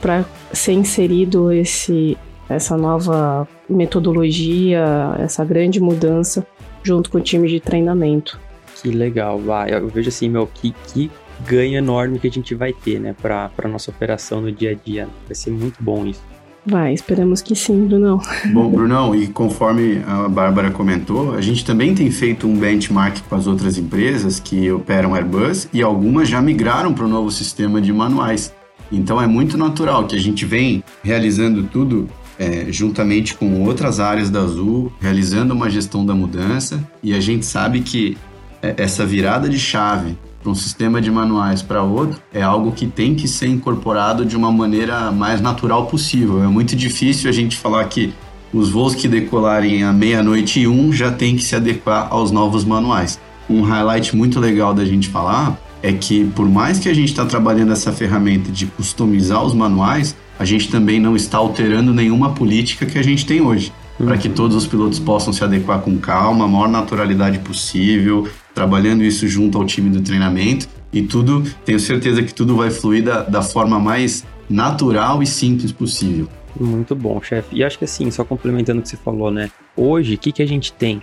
para 0.00 0.24
ser 0.52 0.72
inserido 0.72 1.52
esse 1.52 2.16
essa 2.48 2.76
nova 2.76 3.48
metodologia, 3.68 4.84
essa 5.18 5.44
grande 5.44 5.80
mudança 5.80 6.46
junto 6.82 7.10
com 7.10 7.18
o 7.18 7.20
time 7.20 7.48
de 7.48 7.58
treinamento. 7.58 8.38
Que 8.76 8.90
legal, 8.90 9.38
vai. 9.38 9.72
Eu 9.72 9.88
vejo 9.88 10.10
assim, 10.10 10.28
meu, 10.28 10.46
que, 10.46 10.74
que 10.88 11.10
ganho 11.46 11.78
enorme 11.78 12.18
que 12.18 12.28
a 12.28 12.30
gente 12.30 12.54
vai 12.54 12.72
ter, 12.72 13.00
né, 13.00 13.14
para 13.20 13.50
nossa 13.66 13.90
operação 13.90 14.42
no 14.42 14.52
dia 14.52 14.72
a 14.72 14.74
dia. 14.74 15.08
Vai 15.26 15.34
ser 15.34 15.50
muito 15.50 15.82
bom 15.82 16.06
isso. 16.06 16.22
Vai, 16.66 16.94
esperamos 16.94 17.42
que 17.42 17.54
sim, 17.54 17.86
Brunão. 17.86 18.20
Bom, 18.52 18.70
Brunão, 18.70 19.14
e 19.14 19.26
conforme 19.26 20.02
a 20.06 20.28
Bárbara 20.28 20.70
comentou, 20.70 21.34
a 21.34 21.40
gente 21.40 21.64
também 21.64 21.94
tem 21.94 22.10
feito 22.10 22.46
um 22.46 22.56
benchmark 22.56 23.20
com 23.28 23.34
as 23.34 23.46
outras 23.46 23.76
empresas 23.76 24.40
que 24.40 24.70
operam 24.70 25.14
Airbus 25.14 25.68
e 25.72 25.82
algumas 25.82 26.28
já 26.28 26.40
migraram 26.40 26.94
para 26.94 27.04
o 27.04 27.08
novo 27.08 27.30
sistema 27.30 27.80
de 27.80 27.92
manuais. 27.92 28.54
Então 28.90 29.20
é 29.20 29.26
muito 29.26 29.58
natural 29.58 30.06
que 30.06 30.16
a 30.16 30.20
gente 30.20 30.44
vem 30.46 30.82
realizando 31.02 31.64
tudo 31.64 32.08
é, 32.38 32.66
juntamente 32.70 33.34
com 33.34 33.62
outras 33.62 34.00
áreas 34.00 34.30
da 34.30 34.40
Azul, 34.40 34.92
realizando 35.00 35.52
uma 35.54 35.68
gestão 35.68 36.04
da 36.04 36.14
mudança 36.14 36.82
e 37.02 37.14
a 37.14 37.20
gente 37.20 37.44
sabe 37.44 37.80
que 37.80 38.16
é, 38.62 38.74
essa 38.78 39.04
virada 39.04 39.48
de 39.48 39.58
chave 39.58 40.16
para 40.44 40.52
um 40.52 40.54
sistema 40.54 41.00
de 41.00 41.10
manuais 41.10 41.62
para 41.62 41.82
outro 41.82 42.20
é 42.30 42.42
algo 42.42 42.70
que 42.72 42.86
tem 42.86 43.14
que 43.14 43.26
ser 43.26 43.48
incorporado 43.48 44.26
de 44.26 44.36
uma 44.36 44.52
maneira 44.52 45.10
mais 45.10 45.40
natural 45.40 45.86
possível. 45.86 46.44
É 46.44 46.46
muito 46.46 46.76
difícil 46.76 47.30
a 47.30 47.32
gente 47.32 47.56
falar 47.56 47.82
que 47.86 48.12
os 48.52 48.68
voos 48.68 48.94
que 48.94 49.08
decolarem 49.08 49.82
à 49.82 49.90
meia-noite 49.90 50.60
e 50.60 50.68
um 50.68 50.92
já 50.92 51.10
tem 51.10 51.34
que 51.34 51.42
se 51.42 51.56
adequar 51.56 52.08
aos 52.10 52.30
novos 52.30 52.62
manuais. 52.62 53.18
Um 53.48 53.62
highlight 53.62 54.14
muito 54.14 54.38
legal 54.38 54.74
da 54.74 54.84
gente 54.84 55.08
falar 55.08 55.58
é 55.82 55.94
que 55.94 56.26
por 56.26 56.46
mais 56.46 56.78
que 56.78 56.90
a 56.90 56.94
gente 56.94 57.08
está 57.08 57.24
trabalhando 57.24 57.72
essa 57.72 57.90
ferramenta 57.90 58.52
de 58.52 58.66
customizar 58.66 59.42
os 59.42 59.54
manuais, 59.54 60.14
a 60.38 60.44
gente 60.44 60.68
também 60.68 61.00
não 61.00 61.16
está 61.16 61.38
alterando 61.38 61.94
nenhuma 61.94 62.34
política 62.34 62.84
que 62.84 62.98
a 62.98 63.02
gente 63.02 63.24
tem 63.24 63.40
hoje. 63.40 63.72
Uhum. 63.98 64.06
Para 64.06 64.18
que 64.18 64.28
todos 64.28 64.54
os 64.54 64.66
pilotos 64.66 64.98
possam 64.98 65.32
se 65.32 65.42
adequar 65.42 65.80
com 65.80 65.96
calma, 65.96 66.44
a 66.44 66.48
maior 66.48 66.68
naturalidade 66.68 67.38
possível, 67.38 68.28
trabalhando 68.54 69.02
isso 69.02 69.26
junto 69.26 69.58
ao 69.58 69.64
time 69.64 69.90
do 69.90 70.00
treinamento. 70.00 70.68
E 70.92 71.02
tudo, 71.02 71.42
tenho 71.64 71.80
certeza 71.80 72.22
que 72.22 72.32
tudo 72.32 72.56
vai 72.56 72.70
fluir 72.70 73.02
da, 73.02 73.22
da 73.22 73.42
forma 73.42 73.78
mais 73.80 74.24
natural 74.48 75.22
e 75.22 75.26
simples 75.26 75.72
possível. 75.72 76.28
Muito 76.58 76.94
bom, 76.94 77.20
chefe. 77.20 77.56
E 77.56 77.64
acho 77.64 77.78
que 77.78 77.84
assim, 77.84 78.10
só 78.10 78.24
complementando 78.24 78.78
o 78.78 78.82
que 78.82 78.88
você 78.88 78.96
falou, 78.96 79.30
né? 79.30 79.50
Hoje, 79.76 80.14
o 80.14 80.18
que, 80.18 80.30
que 80.30 80.42
a 80.42 80.46
gente 80.46 80.72
tem? 80.72 81.02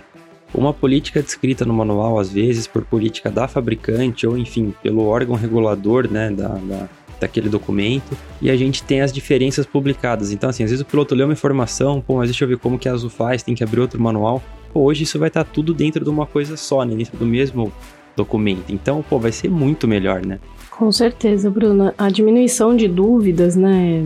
Uma 0.54 0.72
política 0.72 1.22
descrita 1.22 1.64
no 1.64 1.74
manual, 1.74 2.18
às 2.18 2.30
vezes, 2.30 2.66
por 2.66 2.84
política 2.84 3.30
da 3.30 3.46
fabricante, 3.46 4.26
ou 4.26 4.36
enfim, 4.36 4.74
pelo 4.82 5.04
órgão 5.06 5.34
regulador, 5.34 6.10
né, 6.10 6.30
da, 6.30 6.48
da 6.48 6.88
daquele 7.22 7.48
documento, 7.48 8.18
e 8.40 8.50
a 8.50 8.56
gente 8.56 8.82
tem 8.82 9.00
as 9.00 9.12
diferenças 9.12 9.64
publicadas. 9.64 10.32
Então, 10.32 10.50
assim, 10.50 10.64
às 10.64 10.70
vezes 10.70 10.82
o 10.82 10.84
piloto 10.84 11.14
lê 11.14 11.22
uma 11.22 11.32
informação, 11.32 12.00
pô, 12.00 12.16
mas 12.16 12.28
deixa 12.28 12.44
eu 12.44 12.48
ver 12.48 12.58
como 12.58 12.78
que 12.78 12.88
a 12.88 12.92
Azul 12.92 13.08
faz, 13.08 13.42
tem 13.44 13.54
que 13.54 13.62
abrir 13.62 13.80
outro 13.80 14.00
manual. 14.00 14.42
Pô, 14.72 14.80
hoje 14.80 15.04
isso 15.04 15.18
vai 15.18 15.28
estar 15.28 15.44
tudo 15.44 15.74
dentro 15.74 16.02
de 16.04 16.10
uma 16.10 16.26
coisa 16.26 16.56
só, 16.56 16.84
né? 16.84 16.94
Dentro 16.94 17.16
do 17.16 17.26
mesmo 17.26 17.72
documento. 18.16 18.70
Então, 18.70 19.04
pô, 19.08 19.18
vai 19.18 19.32
ser 19.32 19.50
muito 19.50 19.86
melhor, 19.86 20.24
né? 20.24 20.38
Com 20.70 20.90
certeza, 20.90 21.50
Bruna. 21.50 21.94
A 21.98 22.08
diminuição 22.08 22.74
de 22.74 22.88
dúvidas, 22.88 23.54
né, 23.54 24.04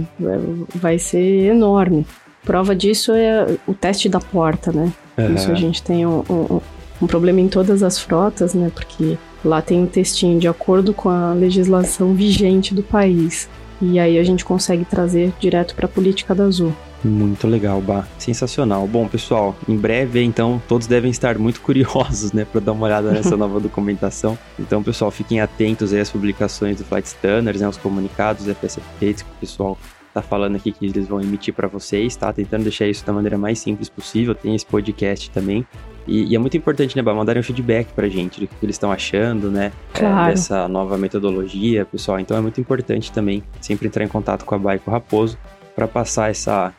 vai 0.75 0.99
ser 0.99 1.51
enorme. 1.51 2.05
Prova 2.45 2.75
disso 2.75 3.13
é 3.13 3.57
o 3.67 3.75
teste 3.75 4.09
da 4.09 4.21
porta, 4.21 4.73
né? 4.73 4.93
Uhum. 5.17 5.35
Isso 5.35 5.51
a 5.51 5.55
gente 5.55 5.83
tem 5.83 6.07
um, 6.07 6.23
um, 6.29 6.61
um, 7.03 7.07
problema 7.07 7.41
em 7.41 7.49
todas 7.49 7.83
as 7.83 7.99
frotas, 7.99 8.55
né? 8.55 8.71
Porque 8.73 9.17
lá 9.45 9.63
tem 9.63 9.81
um 9.81 9.87
textinho 9.87 10.39
de 10.39 10.47
acordo 10.47 10.93
com 10.93 11.09
a 11.09 11.33
legislação 11.33 12.15
vigente 12.15 12.75
do 12.75 12.83
país. 12.83 13.49
E 13.81 13.99
aí 13.99 14.19
a 14.19 14.25
gente 14.25 14.45
consegue 14.45 14.85
trazer 14.85 15.33
direto 15.39 15.75
para 15.75 15.87
a 15.87 15.89
política 15.89 16.35
da 16.35 16.45
Azul. 16.45 16.75
Muito 17.05 17.47
legal, 17.47 17.81
Bah. 17.81 18.07
Sensacional. 18.19 18.87
Bom, 18.87 19.07
pessoal, 19.07 19.55
em 19.69 19.77
breve, 19.77 20.23
então, 20.23 20.61
todos 20.67 20.87
devem 20.87 21.11
estar 21.11 21.39
muito 21.39 21.61
curiosos, 21.63 22.33
né, 22.33 22.45
para 22.45 22.61
dar 22.61 22.73
uma 22.73 22.87
olhada 22.87 23.11
nessa 23.13 23.37
nova 23.39 23.61
documentação. 23.61 24.37
Então, 24.59 24.83
pessoal, 24.83 25.11
fiquem 25.11 25.41
atentos 25.41 25.93
aí 25.93 26.01
às 26.01 26.11
publicações 26.11 26.79
do 26.79 26.85
Flight 26.85 27.07
Standards, 27.07 27.61
né, 27.61 27.69
os 27.69 27.77
comunicados, 27.77 28.47
FS 28.47 28.79
Updates 28.79 29.23
que 29.23 29.31
o 29.31 29.41
pessoal 29.41 29.79
tá 30.17 30.23
falando 30.23 30.57
aqui 30.57 30.73
que 30.73 30.87
eles 30.87 31.07
vão 31.07 31.21
emitir 31.21 31.53
para 31.53 31.69
vocês, 31.69 32.17
tá? 32.17 32.33
Tentando 32.33 32.63
deixar 32.63 32.87
isso 32.87 33.05
da 33.05 33.13
maneira 33.13 33.37
mais 33.37 33.59
simples 33.59 33.91
possível. 33.91 34.35
Tem 34.35 34.55
esse 34.55 34.65
podcast 34.65 35.31
também. 35.31 35.67
E, 36.07 36.33
e 36.33 36.35
é 36.35 36.39
muito 36.39 36.57
importante, 36.57 36.97
né, 36.97 37.03
Bah, 37.03 37.13
mandarem 37.13 37.41
um 37.41 37.43
feedback 37.43 37.93
pra 37.93 38.09
gente 38.09 38.41
do 38.41 38.47
que 38.47 38.55
eles 38.63 38.77
estão 38.77 38.91
achando, 38.91 39.51
né? 39.51 39.73
Claro. 39.93 40.31
É, 40.31 40.31
dessa 40.31 40.67
nova 40.69 40.97
metodologia, 40.97 41.85
pessoal. 41.85 42.19
Então 42.19 42.35
é 42.35 42.41
muito 42.41 42.59
importante 42.59 43.13
também 43.13 43.43
sempre 43.61 43.89
entrar 43.89 44.05
em 44.05 44.09
contato 44.09 44.45
com 44.47 44.55
a 44.55 44.59
Bah 44.59 44.77
e 44.77 44.79
com 44.79 44.91
o 44.91 44.95
Raposo 44.95 45.37
para 45.75 45.87
passar 45.87 46.31
essa, 46.31 46.73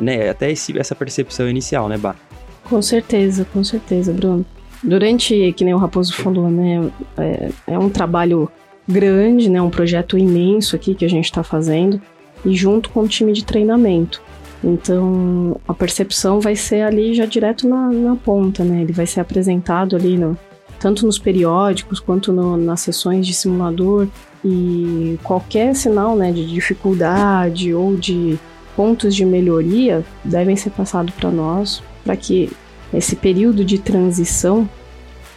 né, 0.00 0.30
até 0.30 0.52
esse, 0.52 0.78
essa 0.78 0.94
percepção 0.94 1.48
inicial, 1.48 1.88
né, 1.88 1.98
Bah? 1.98 2.14
Com 2.62 2.80
certeza, 2.80 3.44
com 3.52 3.64
certeza, 3.64 4.12
Bruno. 4.12 4.46
Durante, 4.84 5.52
que 5.54 5.64
nem 5.64 5.74
o 5.74 5.78
Raposo 5.78 6.14
falou, 6.14 6.48
né, 6.48 6.88
é, 7.18 7.50
é 7.66 7.78
um 7.78 7.88
trabalho 7.88 8.48
grande, 8.86 9.50
né, 9.50 9.60
um 9.60 9.70
projeto 9.70 10.16
imenso 10.16 10.76
aqui 10.76 10.94
que 10.94 11.04
a 11.04 11.08
gente 11.08 11.24
está 11.24 11.42
fazendo 11.42 12.00
e 12.46 12.54
junto 12.54 12.88
com 12.90 13.00
o 13.00 13.08
time 13.08 13.32
de 13.32 13.44
treinamento. 13.44 14.22
Então, 14.64 15.60
a 15.68 15.74
percepção 15.74 16.40
vai 16.40 16.56
ser 16.56 16.82
ali 16.82 17.12
já 17.12 17.26
direto 17.26 17.68
na, 17.68 17.90
na 17.90 18.16
ponta, 18.16 18.64
né? 18.64 18.80
Ele 18.82 18.92
vai 18.92 19.06
ser 19.06 19.20
apresentado 19.20 19.94
ali 19.94 20.16
no, 20.16 20.36
tanto 20.78 21.04
nos 21.04 21.18
periódicos 21.18 22.00
quanto 22.00 22.32
no, 22.32 22.56
nas 22.56 22.80
sessões 22.80 23.26
de 23.26 23.34
simulador 23.34 24.08
e 24.44 25.18
qualquer 25.22 25.74
sinal 25.74 26.16
né, 26.16 26.32
de 26.32 26.46
dificuldade 26.46 27.74
ou 27.74 27.96
de 27.96 28.38
pontos 28.74 29.14
de 29.14 29.24
melhoria 29.24 30.04
devem 30.24 30.54
ser 30.54 30.70
passados 30.70 31.14
para 31.14 31.30
nós 31.30 31.82
para 32.04 32.16
que 32.16 32.50
esse 32.94 33.16
período 33.16 33.64
de 33.64 33.78
transição 33.78 34.68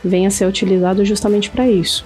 venha 0.04 0.28
a 0.28 0.32
ser 0.32 0.46
utilizado 0.46 1.04
justamente 1.04 1.50
para 1.50 1.70
isso. 1.70 2.06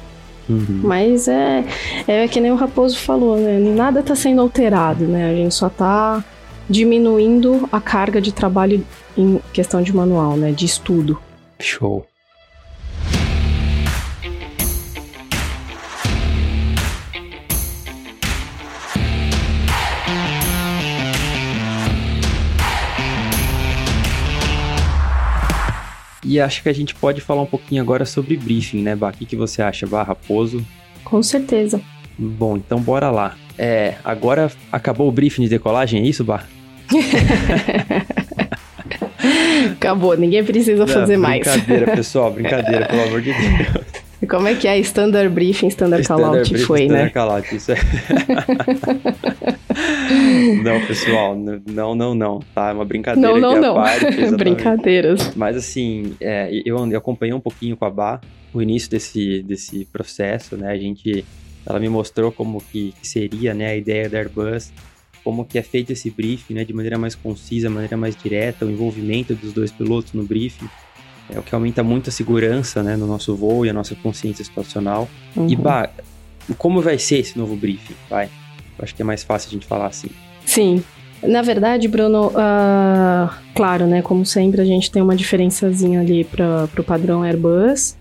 Uhum. 0.50 0.82
Mas 0.84 1.28
é, 1.28 1.64
é 2.08 2.28
que 2.28 2.40
nem 2.40 2.52
o 2.52 2.56
Raposo 2.56 2.98
falou, 2.98 3.38
né? 3.38 3.60
Nada 3.60 4.02
está 4.02 4.16
sendo 4.16 4.42
alterado, 4.42 5.06
né? 5.06 5.30
A 5.30 5.36
gente 5.36 5.56
só 5.56 5.68
está 5.68 6.24
diminuindo 6.70 7.68
a 7.72 7.80
carga 7.80 8.22
de 8.22 8.32
trabalho 8.34 8.86
em 9.18 9.40
questão 9.52 9.82
de 9.82 9.96
manual, 9.96 10.36
né? 10.36 10.52
De 10.52 10.66
estudo. 10.66 11.20
Show. 11.60 12.06
E 26.34 26.40
acho 26.40 26.64
que 26.64 26.70
a 26.70 26.74
gente 26.74 26.96
pode 26.96 27.22
falar 27.22 27.44
um 27.44 27.46
pouquinho 27.46 27.80
agora 27.80 28.06
sobre 28.06 28.36
briefing, 28.36 28.82
né, 28.82 28.96
Bah? 28.96 29.10
O 29.10 29.14
que, 29.14 29.24
que 29.24 29.36
você 29.36 29.62
acha, 29.62 29.86
Bah 29.86 30.02
Raposo? 30.02 30.66
Com 31.04 31.22
certeza. 31.22 31.80
Bom, 32.18 32.58
então 32.58 32.82
bora 32.82 33.12
lá. 33.12 33.36
É, 33.56 33.94
agora 34.04 34.52
acabou 34.72 35.08
o 35.08 35.12
briefing 35.12 35.44
de 35.44 35.50
decolagem, 35.50 36.02
é 36.02 36.08
isso, 36.08 36.24
Bah? 36.24 36.44
acabou, 39.74 40.18
ninguém 40.18 40.44
precisa 40.44 40.88
fazer 40.88 41.18
mais. 41.18 41.42
Brincadeira, 41.42 41.92
pessoal, 41.96 42.32
brincadeira, 42.32 42.88
pelo 42.88 43.04
amor 43.04 43.22
de 43.22 43.32
Deus. 43.32 43.86
E 44.20 44.26
como 44.26 44.48
é 44.48 44.56
que 44.56 44.68
é? 44.68 44.80
Standard 44.80 45.30
briefing, 45.30 45.68
standard, 45.68 46.02
standard 46.02 46.32
callout 46.32 46.66
foi, 46.66 46.88
né? 46.88 47.10
Standard 47.10 47.14
callout, 47.14 47.56
isso 47.56 47.74
é. 47.74 47.78
não, 50.64 50.86
pessoal, 50.86 51.36
não, 51.36 51.96
não, 51.96 52.16
não, 52.16 52.40
tá? 52.54 52.70
É 52.70 52.74
uma 52.74 52.86
brincadeira 52.86 53.40
não, 53.40 53.54
não, 53.54 53.62
não. 53.62 53.76
Parte, 53.76 54.06
Brincadeiras. 54.38 55.36
Mas 55.36 55.56
assim, 55.56 56.16
é, 56.20 56.50
eu, 56.66 56.78
eu 56.92 56.98
acompanhei 56.98 57.34
um 57.34 57.40
pouquinho 57.40 57.76
com 57.78 57.86
a 57.86 57.90
Bá 57.90 58.22
o 58.54 58.62
início 58.62 58.90
desse, 58.90 59.42
desse 59.42 59.86
processo, 59.86 60.56
né? 60.56 60.72
A 60.72 60.78
gente, 60.78 61.26
ela 61.66 61.80
me 61.80 61.90
mostrou 61.90 62.32
como 62.32 62.62
que, 62.62 62.94
que 63.02 63.08
seria, 63.08 63.54
né, 63.54 63.68
a 63.68 63.76
ideia 63.76 64.08
da 64.08 64.20
Airbus, 64.20 64.72
como 65.24 65.44
que 65.44 65.58
é 65.58 65.64
feito 65.64 65.92
esse 65.92 66.12
briefing, 66.12 66.54
né, 66.54 66.66
de 66.66 66.74
maneira 66.74 66.98
mais 66.98 67.16
concisa, 67.16 67.70
maneira 67.70 67.98
mais 67.98 68.16
direta, 68.16 68.66
o 68.66 68.70
envolvimento 68.70 69.34
dos 69.34 69.54
dois 69.54 69.72
pilotos 69.72 70.14
no 70.14 70.24
briefing 70.24 70.68
é 71.30 71.40
o 71.40 71.44
que 71.44 71.54
aumenta 71.56 71.84
muito 71.84 72.10
a 72.10 72.12
segurança 72.12 72.84
né, 72.84 72.96
no 72.96 73.08
nosso 73.08 73.36
voo 73.36 73.66
e 73.66 73.70
a 73.70 73.74
nossa 73.74 73.96
consciência 73.96 74.44
situacional. 74.44 75.10
Uhum. 75.36 75.48
E, 75.50 75.56
bah, 75.56 75.90
como 76.58 76.82
vai 76.82 76.98
ser 76.98 77.20
esse 77.20 77.38
novo 77.38 77.56
briefing? 77.56 77.96
Vai? 78.10 78.30
Acho 78.80 78.96
que 78.96 79.02
é 79.02 79.06
mais 79.06 79.24
fácil 79.24 79.50
a 79.50 79.52
gente 79.52 79.66
falar 79.66 79.88
assim. 79.88 80.10
Sim. 80.46 80.84
Na 81.22 81.42
verdade, 81.42 81.88
Bruno, 81.88 82.28
uh, 82.28 83.34
claro, 83.56 83.88
né? 83.88 84.02
Como 84.02 84.26
sempre, 84.26 84.62
a 84.62 84.66
gente 84.66 84.92
tem 84.92 85.02
uma 85.02 85.16
diferençazinha 85.16 86.02
ali 86.02 86.24
para 86.26 86.68
o 86.78 86.84
padrão 86.84 87.24
Airbus, 87.24 87.96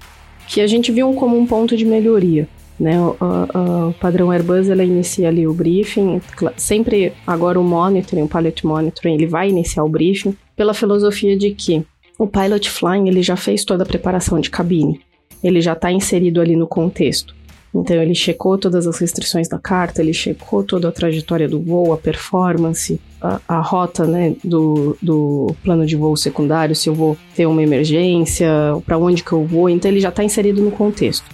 que 0.48 0.60
a 0.60 0.66
gente 0.66 0.90
viu 0.90 1.12
como 1.14 1.38
um 1.38 1.46
ponto 1.46 1.76
de 1.76 1.84
melhoria. 1.84 2.48
Né, 2.80 2.98
o, 2.98 3.10
uh, 3.10 3.90
o 3.90 3.92
padrão 3.92 4.32
Airbus 4.32 4.68
ela 4.68 4.82
inicia 4.82 5.28
ali 5.28 5.46
o 5.46 5.54
briefing, 5.54 6.20
sempre 6.56 7.12
agora 7.24 7.60
o 7.60 7.62
monitoring, 7.62 8.22
o 8.22 8.28
pilot 8.28 8.66
monitoring, 8.66 9.14
ele 9.14 9.26
vai 9.26 9.50
iniciar 9.50 9.84
o 9.84 9.88
briefing 9.88 10.34
pela 10.56 10.74
filosofia 10.74 11.36
de 11.36 11.52
que 11.52 11.84
o 12.18 12.26
pilot 12.26 12.68
flying 12.68 13.06
ele 13.06 13.22
já 13.22 13.36
fez 13.36 13.64
toda 13.64 13.84
a 13.84 13.86
preparação 13.86 14.40
de 14.40 14.50
cabine, 14.50 15.00
ele 15.44 15.60
já 15.60 15.74
está 15.74 15.92
inserido 15.92 16.40
ali 16.40 16.56
no 16.56 16.66
contexto. 16.66 17.36
Então 17.74 17.96
ele 17.96 18.14
checou 18.14 18.58
todas 18.58 18.86
as 18.86 18.98
restrições 18.98 19.48
da 19.48 19.58
carta, 19.58 20.02
ele 20.02 20.12
checou 20.12 20.62
toda 20.62 20.88
a 20.88 20.92
trajetória 20.92 21.48
do 21.48 21.58
voo, 21.58 21.92
a 21.92 21.96
performance, 21.96 23.00
a, 23.20 23.40
a 23.48 23.60
rota 23.60 24.06
né, 24.06 24.34
do, 24.44 24.96
do 25.00 25.54
plano 25.62 25.86
de 25.86 25.96
voo 25.96 26.16
secundário, 26.16 26.76
se 26.76 26.88
eu 26.88 26.94
vou 26.94 27.16
ter 27.34 27.46
uma 27.46 27.62
emergência, 27.62 28.48
para 28.84 28.98
onde 28.98 29.24
que 29.24 29.32
eu 29.32 29.44
vou, 29.44 29.70
então 29.70 29.90
ele 29.90 30.00
já 30.00 30.10
está 30.10 30.22
inserido 30.22 30.62
no 30.62 30.70
contexto. 30.70 31.24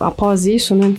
Após 0.00 0.46
isso, 0.46 0.74
né, 0.74 0.94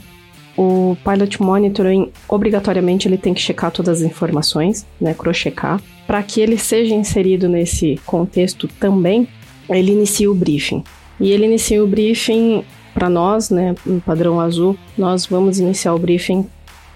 o 0.56 0.96
Pilot 1.04 1.42
Monitoring, 1.42 2.12
obrigatoriamente, 2.30 3.08
ele 3.08 3.18
tem 3.18 3.34
que 3.34 3.42
checar 3.42 3.72
todas 3.72 4.02
as 4.02 4.08
informações, 4.08 4.86
né, 5.02 5.14
crochecar, 5.14 5.82
para 6.06 6.22
que 6.22 6.40
ele 6.40 6.58
seja 6.58 6.94
inserido 6.94 7.50
nesse 7.50 8.00
contexto 8.06 8.68
também, 8.80 9.28
ele 9.70 9.92
inicia 9.92 10.30
o 10.30 10.36
briefing. 10.36 10.84
E 11.20 11.32
ele 11.32 11.46
inicia 11.46 11.84
o 11.84 11.88
briefing 11.88 12.64
para 12.94 13.10
nós, 13.10 13.50
né, 13.50 13.76
no 13.86 14.00
padrão 14.00 14.40
azul, 14.40 14.78
nós 14.98 15.26
vamos 15.26 15.60
iniciar 15.60 15.94
o 15.94 16.00
briefing 16.00 16.46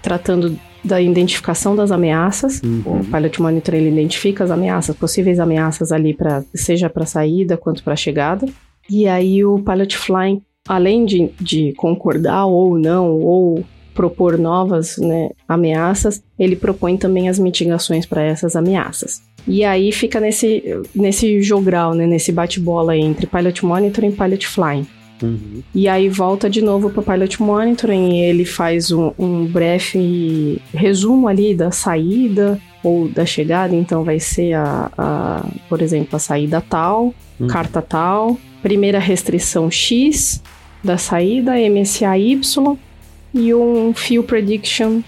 tratando 0.02 0.58
da 0.84 1.00
identificação 1.00 1.74
das 1.74 1.90
ameaças. 1.90 2.62
Uhum. 2.62 3.00
O 3.00 3.04
Pilot 3.04 3.42
Monitor 3.42 3.74
ele 3.74 3.90
identifica 3.90 4.44
as 4.44 4.50
ameaças, 4.50 4.96
possíveis 4.96 5.40
ameaças 5.40 5.90
ali 5.90 6.14
para 6.14 6.44
seja 6.54 6.88
para 6.88 7.04
saída 7.04 7.56
quanto 7.56 7.82
para 7.82 7.96
chegada. 7.96 8.46
E 8.88 9.06
aí 9.06 9.44
o 9.44 9.58
Pilot 9.58 9.96
Flying 9.98 10.40
além 10.68 11.06
de, 11.06 11.30
de 11.40 11.72
concordar 11.72 12.44
ou 12.44 12.78
não, 12.78 13.18
ou 13.20 13.64
propor 13.94 14.38
novas 14.38 14.96
né, 14.98 15.30
ameaças, 15.48 16.22
ele 16.38 16.54
propõe 16.54 16.96
também 16.96 17.28
as 17.28 17.38
mitigações 17.38 18.06
para 18.06 18.22
essas 18.22 18.54
ameaças. 18.54 19.20
E 19.46 19.64
aí 19.64 19.90
fica 19.90 20.20
nesse, 20.20 20.62
nesse 20.94 21.42
jogral, 21.42 21.94
né, 21.94 22.06
nesse 22.06 22.30
bate-bola 22.30 22.96
entre 22.96 23.26
Pilot 23.26 23.64
Monitoring 23.64 24.10
e 24.10 24.12
Pilot 24.12 24.46
Flying. 24.46 24.86
Uhum. 25.22 25.62
E 25.74 25.88
aí 25.88 26.08
volta 26.08 26.48
de 26.48 26.62
novo 26.62 26.90
para 26.90 27.00
o 27.00 27.02
Pilot 27.02 27.42
Monitoring 27.42 28.16
e 28.16 28.20
ele 28.22 28.44
faz 28.44 28.90
um, 28.90 29.12
um 29.18 29.44
breve 29.46 30.60
resumo 30.72 31.28
ali 31.28 31.54
da 31.54 31.70
saída 31.70 32.60
ou 32.82 33.08
da 33.08 33.26
chegada, 33.26 33.74
então 33.74 34.04
vai 34.04 34.20
ser 34.20 34.54
a, 34.54 34.90
a 34.96 35.44
por 35.68 35.82
exemplo, 35.82 36.16
a 36.16 36.18
saída 36.18 36.60
tal, 36.60 37.12
uhum. 37.38 37.46
carta 37.48 37.82
tal, 37.82 38.38
primeira 38.62 38.98
restrição 38.98 39.70
X, 39.70 40.42
da 40.82 40.96
saída, 40.96 41.52
MSA 41.54 42.16
Y, 42.16 42.76
e 43.34 43.54
um 43.54 43.92
fuel 43.94 44.22
prediction, 44.22 45.00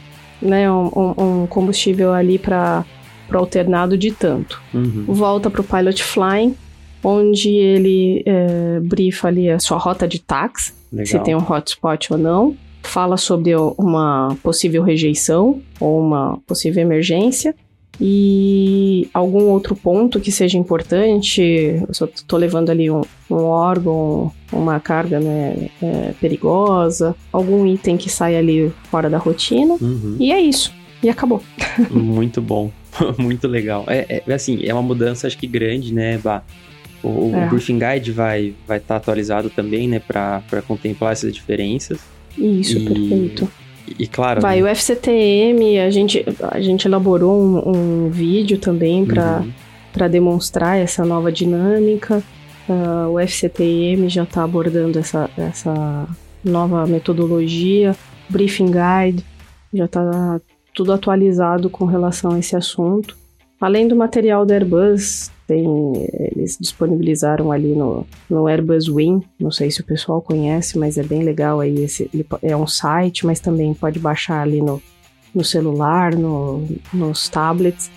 né, 0.43 0.71
um, 0.71 1.15
um 1.17 1.47
combustível 1.47 2.13
ali 2.13 2.39
para 2.39 2.85
alternado 3.33 3.97
de 3.97 4.11
tanto. 4.11 4.61
Uhum. 4.75 5.05
Volta 5.07 5.49
para 5.49 5.61
o 5.61 5.65
pilot 5.65 6.03
flying, 6.03 6.57
onde 7.03 7.51
ele 7.51 8.23
é, 8.27 8.81
brifa 8.81 9.29
ali 9.29 9.51
a 9.51 9.59
sua 9.59 9.79
rota 9.79 10.07
de 10.07 10.21
táxi, 10.21 10.73
Legal. 10.93 11.07
se 11.07 11.19
tem 11.21 11.35
um 11.35 11.39
hotspot 11.39 12.13
ou 12.13 12.19
não. 12.19 12.57
Fala 12.83 13.17
sobre 13.17 13.55
uma 13.55 14.37
possível 14.43 14.83
rejeição 14.83 15.61
ou 15.79 16.01
uma 16.01 16.39
possível 16.47 16.83
emergência. 16.83 17.55
E 18.01 19.09
algum 19.13 19.51
outro 19.51 19.77
ponto 19.77 20.19
que 20.19 20.33
seja 20.33 20.57
importante, 20.57 21.43
eu 21.87 21.93
só 21.93 22.09
tô 22.27 22.39
levando 22.39 22.71
ali 22.71 22.91
um, 22.91 23.03
um 23.31 23.43
órgão, 23.43 24.33
uma 24.51 24.81
carga 24.81 25.21
né, 25.21 25.69
é, 25.83 26.15
perigosa, 26.19 27.15
algum 27.31 27.67
item 27.67 27.99
que 27.99 28.09
sai 28.09 28.37
ali 28.37 28.73
fora 28.91 29.11
da 29.11 29.19
rotina. 29.19 29.77
Uhum. 29.79 30.17
E 30.19 30.33
é 30.33 30.41
isso. 30.41 30.73
E 31.03 31.11
acabou. 31.11 31.43
Muito 31.91 32.41
bom. 32.41 32.71
Muito 33.19 33.47
legal. 33.47 33.85
É, 33.87 34.23
é, 34.27 34.33
assim, 34.33 34.61
é 34.65 34.73
uma 34.73 34.83
mudança 34.83 35.27
acho 35.27 35.37
que 35.37 35.47
grande, 35.47 35.93
né, 35.93 36.19
Bah? 36.19 36.43
O, 37.03 37.33
É. 37.35 37.47
o 37.47 37.51
Briefing 37.51 37.79
Guide 37.79 38.13
vai 38.13 38.55
vai 38.67 38.79
estar 38.79 38.97
atualizado 38.97 39.49
também, 39.51 39.89
né, 39.89 39.99
para 39.99 40.63
contemplar 40.67 41.13
essas 41.13 41.35
diferenças. 41.35 41.99
Isso, 42.37 42.79
E- 42.79 42.85
perfeito. 42.85 43.51
E, 43.89 44.05
e 44.05 44.07
claro, 44.07 44.41
Vai, 44.41 44.61
né, 44.61 44.65
o 44.65 44.67
FCTM, 44.67 45.79
a 45.79 45.91
gente, 45.91 46.25
a 46.51 46.61
gente 46.61 46.87
elaborou 46.87 47.41
um, 47.41 48.07
um 48.07 48.11
vídeo 48.11 48.59
também 48.59 49.05
para 49.05 49.43
uhum. 49.43 50.09
demonstrar 50.11 50.79
essa 50.79 51.05
nova 51.05 51.33
dinâmica. 51.33 52.23
Ah, 52.69 53.09
o 53.09 53.19
FCTM 53.19 54.09
já 54.09 54.23
está 54.23 54.45
abordando 54.45 54.99
essa, 54.99 55.29
essa 55.37 56.07
nova 56.45 56.87
metodologia, 56.87 57.97
briefing 58.29 58.67
guide, 58.71 59.25
já 59.75 59.87
está 59.87 60.41
tudo 60.73 60.93
atualizado 60.93 61.69
com 61.69 61.85
relação 61.85 62.33
a 62.33 62.39
esse 62.39 62.55
assunto. 62.55 63.17
Além 63.61 63.89
do 63.89 63.97
material 63.97 64.47
da 64.47 64.55
Airbus, 64.55 65.31
tem, 65.51 65.67
eles 66.33 66.57
disponibilizaram 66.61 67.51
ali 67.51 67.75
no, 67.75 68.07
no 68.29 68.47
Airbus 68.47 68.87
Win, 68.87 69.21
não 69.37 69.51
sei 69.51 69.69
se 69.69 69.81
o 69.81 69.85
pessoal 69.85 70.23
conhece, 70.23 70.79
mas 70.79 70.97
é 70.97 71.03
bem 71.03 71.25
legal 71.25 71.59
aí, 71.59 71.83
esse, 71.83 72.09
é 72.41 72.57
um 72.57 72.69
site, 72.69 73.27
mas 73.27 73.41
também 73.41 73.75
pode 73.75 73.99
baixar 73.99 74.43
ali 74.43 74.63
no, 74.63 74.81
no 75.35 75.43
celular, 75.43 76.15
no, 76.15 76.65
nos 76.95 77.29
tablets. 77.29 77.91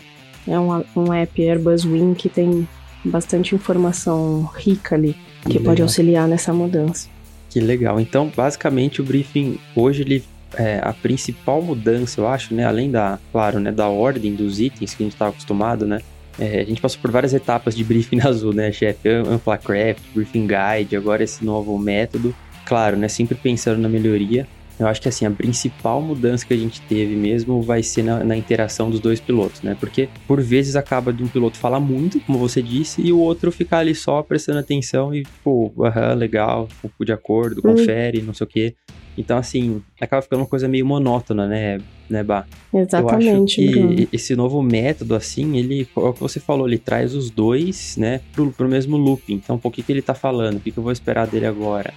É 0.47 0.59
um, 0.59 0.83
um 0.95 1.13
app 1.13 1.39
Airbus 1.39 1.85
Win 1.85 2.15
que 2.15 2.27
tem 2.27 2.67
bastante 3.05 3.53
informação 3.53 4.49
rica 4.55 4.95
ali, 4.95 5.15
que 5.43 5.59
pode 5.59 5.69
Legal. 5.69 5.83
auxiliar 5.83 6.27
nessa 6.27 6.51
mudança. 6.51 7.07
Que 7.51 7.59
legal. 7.59 7.99
Então, 7.99 8.31
basicamente, 8.35 8.99
o 8.99 9.03
briefing 9.03 9.59
hoje 9.75 10.01
ele 10.01 10.23
é 10.55 10.79
a 10.83 10.91
principal 10.91 11.61
mudança, 11.61 12.19
eu 12.19 12.27
acho, 12.27 12.51
né? 12.55 12.65
Além 12.65 12.89
da, 12.89 13.19
claro, 13.31 13.59
né, 13.59 13.71
da 13.71 13.87
ordem 13.87 14.33
dos 14.33 14.59
itens 14.59 14.95
que 14.95 15.03
a 15.03 15.05
gente 15.05 15.13
estava 15.13 15.29
acostumado, 15.29 15.85
né? 15.85 16.01
É, 16.39 16.61
a 16.61 16.63
gente 16.63 16.81
passou 16.81 16.99
por 17.01 17.11
várias 17.11 17.33
etapas 17.33 17.75
de 17.75 17.83
briefing 17.83 18.17
na 18.23 18.29
Azul, 18.29 18.53
né, 18.53 18.71
chefe? 18.71 19.09
Amplacraft, 19.09 20.01
Briefing 20.13 20.47
Guide, 20.47 20.95
agora 20.95 21.23
esse 21.23 21.43
novo 21.43 21.77
método. 21.77 22.35
Claro, 22.65 22.97
né? 22.97 23.07
Sempre 23.07 23.35
pensando 23.35 23.79
na 23.79 23.89
melhoria. 23.89 24.47
Eu 24.79 24.87
acho 24.87 25.01
que 25.01 25.07
assim, 25.07 25.25
a 25.25 25.31
principal 25.31 26.01
mudança 26.01 26.45
que 26.45 26.53
a 26.53 26.57
gente 26.57 26.81
teve 26.87 27.15
mesmo 27.15 27.61
vai 27.61 27.83
ser 27.83 28.03
na, 28.03 28.23
na 28.23 28.35
interação 28.35 28.89
dos 28.89 28.99
dois 28.99 29.19
pilotos, 29.19 29.61
né? 29.61 29.75
Porque 29.79 30.09
por 30.27 30.41
vezes 30.41 30.75
acaba 30.75 31.13
de 31.13 31.23
um 31.23 31.27
piloto 31.27 31.57
falar 31.59 31.79
muito, 31.79 32.19
como 32.21 32.39
você 32.39 32.61
disse, 32.61 33.01
e 33.01 33.13
o 33.13 33.19
outro 33.19 33.51
ficar 33.51 33.79
ali 33.79 33.93
só 33.93 34.23
prestando 34.23 34.59
atenção 34.59 35.13
e, 35.13 35.27
pô, 35.43 35.71
aham, 35.85 36.15
legal, 36.15 36.67
de 37.01 37.11
acordo, 37.13 37.59
Hum. 37.59 37.71
confere, 37.71 38.21
não 38.23 38.33
sei 38.33 38.45
o 38.45 38.49
quê. 38.49 38.75
Então, 39.17 39.37
assim, 39.37 39.81
acaba 40.01 40.21
ficando 40.23 40.39
uma 40.41 40.47
coisa 40.49 40.67
meio 40.67 40.85
monótona, 40.85 41.47
né, 41.47 41.79
né, 42.09 42.23
Bah? 42.23 42.45
Exatamente, 42.73 43.61
Eu 43.61 43.69
acho 43.69 43.71
Bruno. 43.71 43.95
que 43.95 44.09
esse 44.11 44.35
novo 44.35 44.61
método, 44.63 45.13
assim, 45.13 45.55
ele, 45.57 45.81
é 45.95 45.99
o 45.99 46.13
que 46.13 46.19
você 46.19 46.39
falou, 46.39 46.67
ele 46.67 46.79
traz 46.79 47.13
os 47.13 47.29
dois, 47.29 47.93
né, 47.95 48.21
pro, 48.33 48.51
pro 48.51 48.67
mesmo 48.67 48.97
looping. 48.97 49.35
Então, 49.35 49.59
por 49.59 49.71
que, 49.71 49.83
que 49.83 49.91
ele 49.91 50.01
tá 50.01 50.15
falando? 50.15 50.57
O 50.57 50.61
que, 50.61 50.71
que 50.71 50.79
eu 50.79 50.83
vou 50.83 50.91
esperar 50.91 51.27
dele 51.27 51.45
agora? 51.45 51.93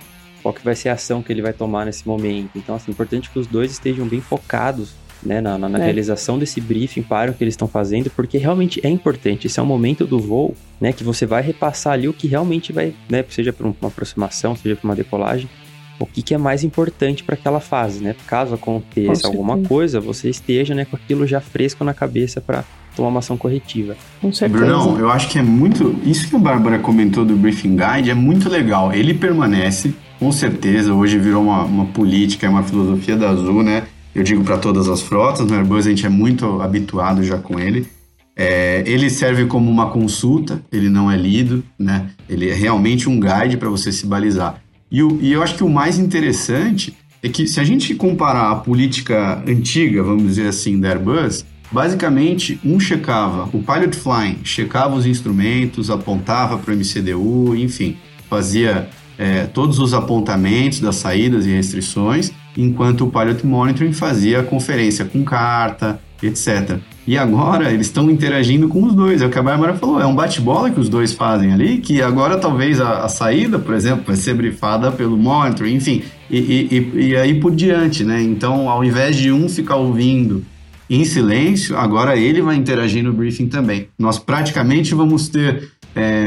Qual 0.46 0.54
que 0.54 0.62
vai 0.64 0.76
ser 0.76 0.90
a 0.90 0.92
ação 0.92 1.22
que 1.24 1.32
ele 1.32 1.42
vai 1.42 1.52
tomar 1.52 1.86
nesse 1.86 2.06
momento? 2.06 2.50
Então, 2.54 2.76
assim, 2.76 2.84
é 2.88 2.92
importante 2.92 3.28
que 3.30 3.36
os 3.36 3.48
dois 3.48 3.72
estejam 3.72 4.06
bem 4.06 4.20
focados, 4.20 4.92
né, 5.20 5.40
na, 5.40 5.58
na- 5.58 5.68
na 5.68 5.80
É. 5.80 5.82
realização 5.86 6.38
desse 6.38 6.60
briefing 6.60 7.02
para 7.02 7.32
o 7.32 7.34
que 7.34 7.42
eles 7.42 7.54
estão 7.54 7.66
fazendo, 7.66 8.08
porque 8.10 8.38
realmente 8.38 8.78
é 8.84 8.88
importante. 8.88 9.48
Esse 9.48 9.58
é 9.58 9.62
o 9.64 9.66
momento 9.66 10.06
do 10.06 10.20
voo, 10.20 10.54
né, 10.80 10.92
que 10.92 11.02
você 11.02 11.26
vai 11.26 11.42
repassar 11.42 11.94
ali 11.94 12.06
o 12.06 12.12
que 12.12 12.28
realmente 12.28 12.72
vai, 12.72 12.94
né, 13.10 13.24
seja 13.28 13.52
para 13.52 13.66
uma 13.66 13.74
aproximação, 13.88 14.54
seja 14.54 14.76
para 14.76 14.88
uma 14.88 14.94
decolagem, 14.94 15.50
o 15.98 16.06
que, 16.06 16.22
que 16.22 16.32
é 16.32 16.38
mais 16.38 16.62
importante 16.62 17.24
para 17.24 17.34
aquela 17.34 17.58
fase, 17.58 18.04
né? 18.04 18.14
Caso 18.28 18.54
aconteça 18.54 19.22
Com 19.22 19.28
alguma 19.28 19.54
certeza. 19.54 19.68
coisa, 19.68 20.00
você 20.00 20.28
esteja 20.30 20.76
né, 20.76 20.84
com 20.84 20.94
aquilo 20.94 21.26
já 21.26 21.40
fresco 21.40 21.82
na 21.82 21.92
cabeça 21.92 22.40
para 22.40 22.62
tomar 22.94 23.08
uma 23.08 23.18
ação 23.18 23.36
corretiva. 23.36 23.96
Com 24.20 24.32
certeza. 24.32 24.64
Brunão, 24.64 24.96
eu 25.00 25.10
acho 25.10 25.28
que 25.28 25.38
é 25.38 25.42
muito. 25.42 25.98
Isso 26.04 26.28
que 26.28 26.36
a 26.36 26.38
Bárbara 26.38 26.78
comentou 26.78 27.24
do 27.24 27.34
Briefing 27.34 27.76
Guide 27.76 28.10
é 28.10 28.14
muito 28.14 28.48
legal. 28.48 28.92
Ele 28.92 29.12
permanece, 29.14 29.92
com 30.18 30.32
certeza. 30.32 30.92
Hoje 30.94 31.18
virou 31.18 31.42
uma, 31.44 31.64
uma 31.64 31.86
política, 31.86 32.46
é 32.46 32.48
uma 32.48 32.62
filosofia 32.62 33.16
da 33.16 33.30
Azul, 33.30 33.62
né? 33.62 33.84
Eu 34.14 34.22
digo 34.22 34.42
para 34.42 34.56
todas 34.58 34.88
as 34.88 35.02
frotas. 35.02 35.46
No 35.46 35.54
Airbus 35.54 35.86
a 35.86 35.90
gente 35.90 36.06
é 36.06 36.08
muito 36.08 36.60
habituado 36.60 37.22
já 37.22 37.38
com 37.38 37.58
ele. 37.58 37.86
É, 38.34 38.82
ele 38.86 39.08
serve 39.08 39.46
como 39.46 39.70
uma 39.70 39.88
consulta, 39.90 40.60
ele 40.70 40.90
não 40.90 41.10
é 41.10 41.16
lido, 41.16 41.62
né? 41.78 42.10
Ele 42.28 42.50
é 42.50 42.54
realmente 42.54 43.08
um 43.08 43.18
guide 43.18 43.56
para 43.56 43.68
você 43.68 43.90
se 43.90 44.06
balizar. 44.06 44.60
E, 44.90 45.02
o- 45.02 45.18
e 45.22 45.32
eu 45.32 45.42
acho 45.42 45.54
que 45.56 45.64
o 45.64 45.68
mais 45.70 45.98
interessante 45.98 46.94
é 47.22 47.28
que 47.28 47.46
se 47.46 47.58
a 47.60 47.64
gente 47.64 47.94
comparar 47.94 48.50
a 48.50 48.56
política 48.56 49.42
antiga, 49.46 50.02
vamos 50.02 50.24
dizer 50.24 50.48
assim, 50.48 50.78
da 50.78 50.90
Airbus, 50.90 51.44
basicamente 51.72 52.60
um 52.64 52.78
checava, 52.78 53.48
o 53.52 53.62
Pilot 53.62 53.96
Flying 53.96 54.38
checava 54.44 54.94
os 54.94 55.06
instrumentos, 55.06 55.90
apontava 55.90 56.58
para 56.58 56.72
o 56.72 56.76
MCDU, 56.76 57.56
enfim, 57.56 57.96
fazia 58.28 58.88
é, 59.18 59.44
todos 59.44 59.78
os 59.78 59.94
apontamentos 59.94 60.80
das 60.80 60.96
saídas 60.96 61.46
e 61.46 61.50
restrições, 61.50 62.32
enquanto 62.56 63.04
o 63.04 63.10
Pilot 63.10 63.46
Monitoring 63.46 63.92
fazia 63.92 64.42
conferência 64.42 65.04
com 65.04 65.22
carta, 65.24 65.98
etc. 66.22 66.78
E 67.06 67.16
agora 67.16 67.70
eles 67.72 67.86
estão 67.86 68.10
interagindo 68.10 68.68
com 68.68 68.82
os 68.84 68.94
dois. 68.94 69.22
É 69.22 69.26
o 69.26 69.30
que 69.30 69.38
a 69.38 69.42
Bárbara 69.42 69.74
falou, 69.74 70.00
é 70.00 70.06
um 70.06 70.14
bate-bola 70.14 70.70
que 70.70 70.80
os 70.80 70.88
dois 70.88 71.12
fazem 71.12 71.52
ali, 71.52 71.78
que 71.78 72.02
agora 72.02 72.36
talvez 72.38 72.80
a, 72.80 73.04
a 73.04 73.08
saída, 73.08 73.58
por 73.58 73.74
exemplo, 73.74 74.04
vai 74.06 74.16
ser 74.16 74.34
brifada 74.34 74.90
pelo 74.90 75.16
monitoring, 75.16 75.74
enfim, 75.74 76.02
e, 76.30 76.38
e, 76.38 76.76
e- 76.76 77.06
e 77.10 77.16
aí 77.16 77.38
por 77.38 77.54
diante, 77.54 78.02
né? 78.02 78.20
Então, 78.22 78.68
ao 78.68 78.82
invés 78.84 79.14
de 79.16 79.30
um 79.30 79.48
ficar 79.48 79.76
ouvindo 79.76 80.42
em 80.88 81.04
silêncio, 81.04 81.76
agora 81.76 82.16
ele 82.16 82.40
vai 82.40 82.56
interagir 82.56 83.02
no 83.04 83.12
briefing 83.12 83.48
também. 83.48 83.88
Nós 83.98 84.18
praticamente 84.18 84.94
vamos 84.94 85.28
ter 85.28 85.70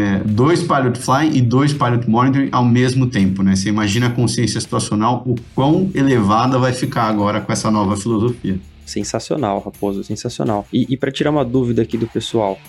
é, 0.10 0.22
dois 0.26 0.64
Pilot 0.64 0.98
Flying 0.98 1.36
e 1.36 1.42
dois 1.42 1.74
Pilot 1.74 2.10
Monitoring 2.10 2.50
ao 2.52 2.66
mesmo 2.66 3.08
tempo, 3.08 3.44
né? 3.44 3.56
Você 3.56 3.70
imagina 3.70 4.08
a 4.08 4.10
consciência 4.10 4.60
situacional, 4.60 5.24
o 5.26 5.36
quão 5.54 5.90
elevada 5.94 6.58
vai 6.58 6.74
ficar 6.74 7.04
agora 7.04 7.40
com 7.42 7.52
essa 7.52 7.70
nova 7.70 7.96
filosofia. 7.96 8.60
Sensacional, 8.86 9.62
Raposo, 9.64 10.04
sensacional. 10.04 10.66
E, 10.74 10.88
e 10.90 10.98
para 10.98 11.12
tirar 11.12 11.30
uma 11.30 11.46
dúvida 11.46 11.84
aqui 11.84 11.96
do 11.96 12.08
pessoal, 12.08 12.60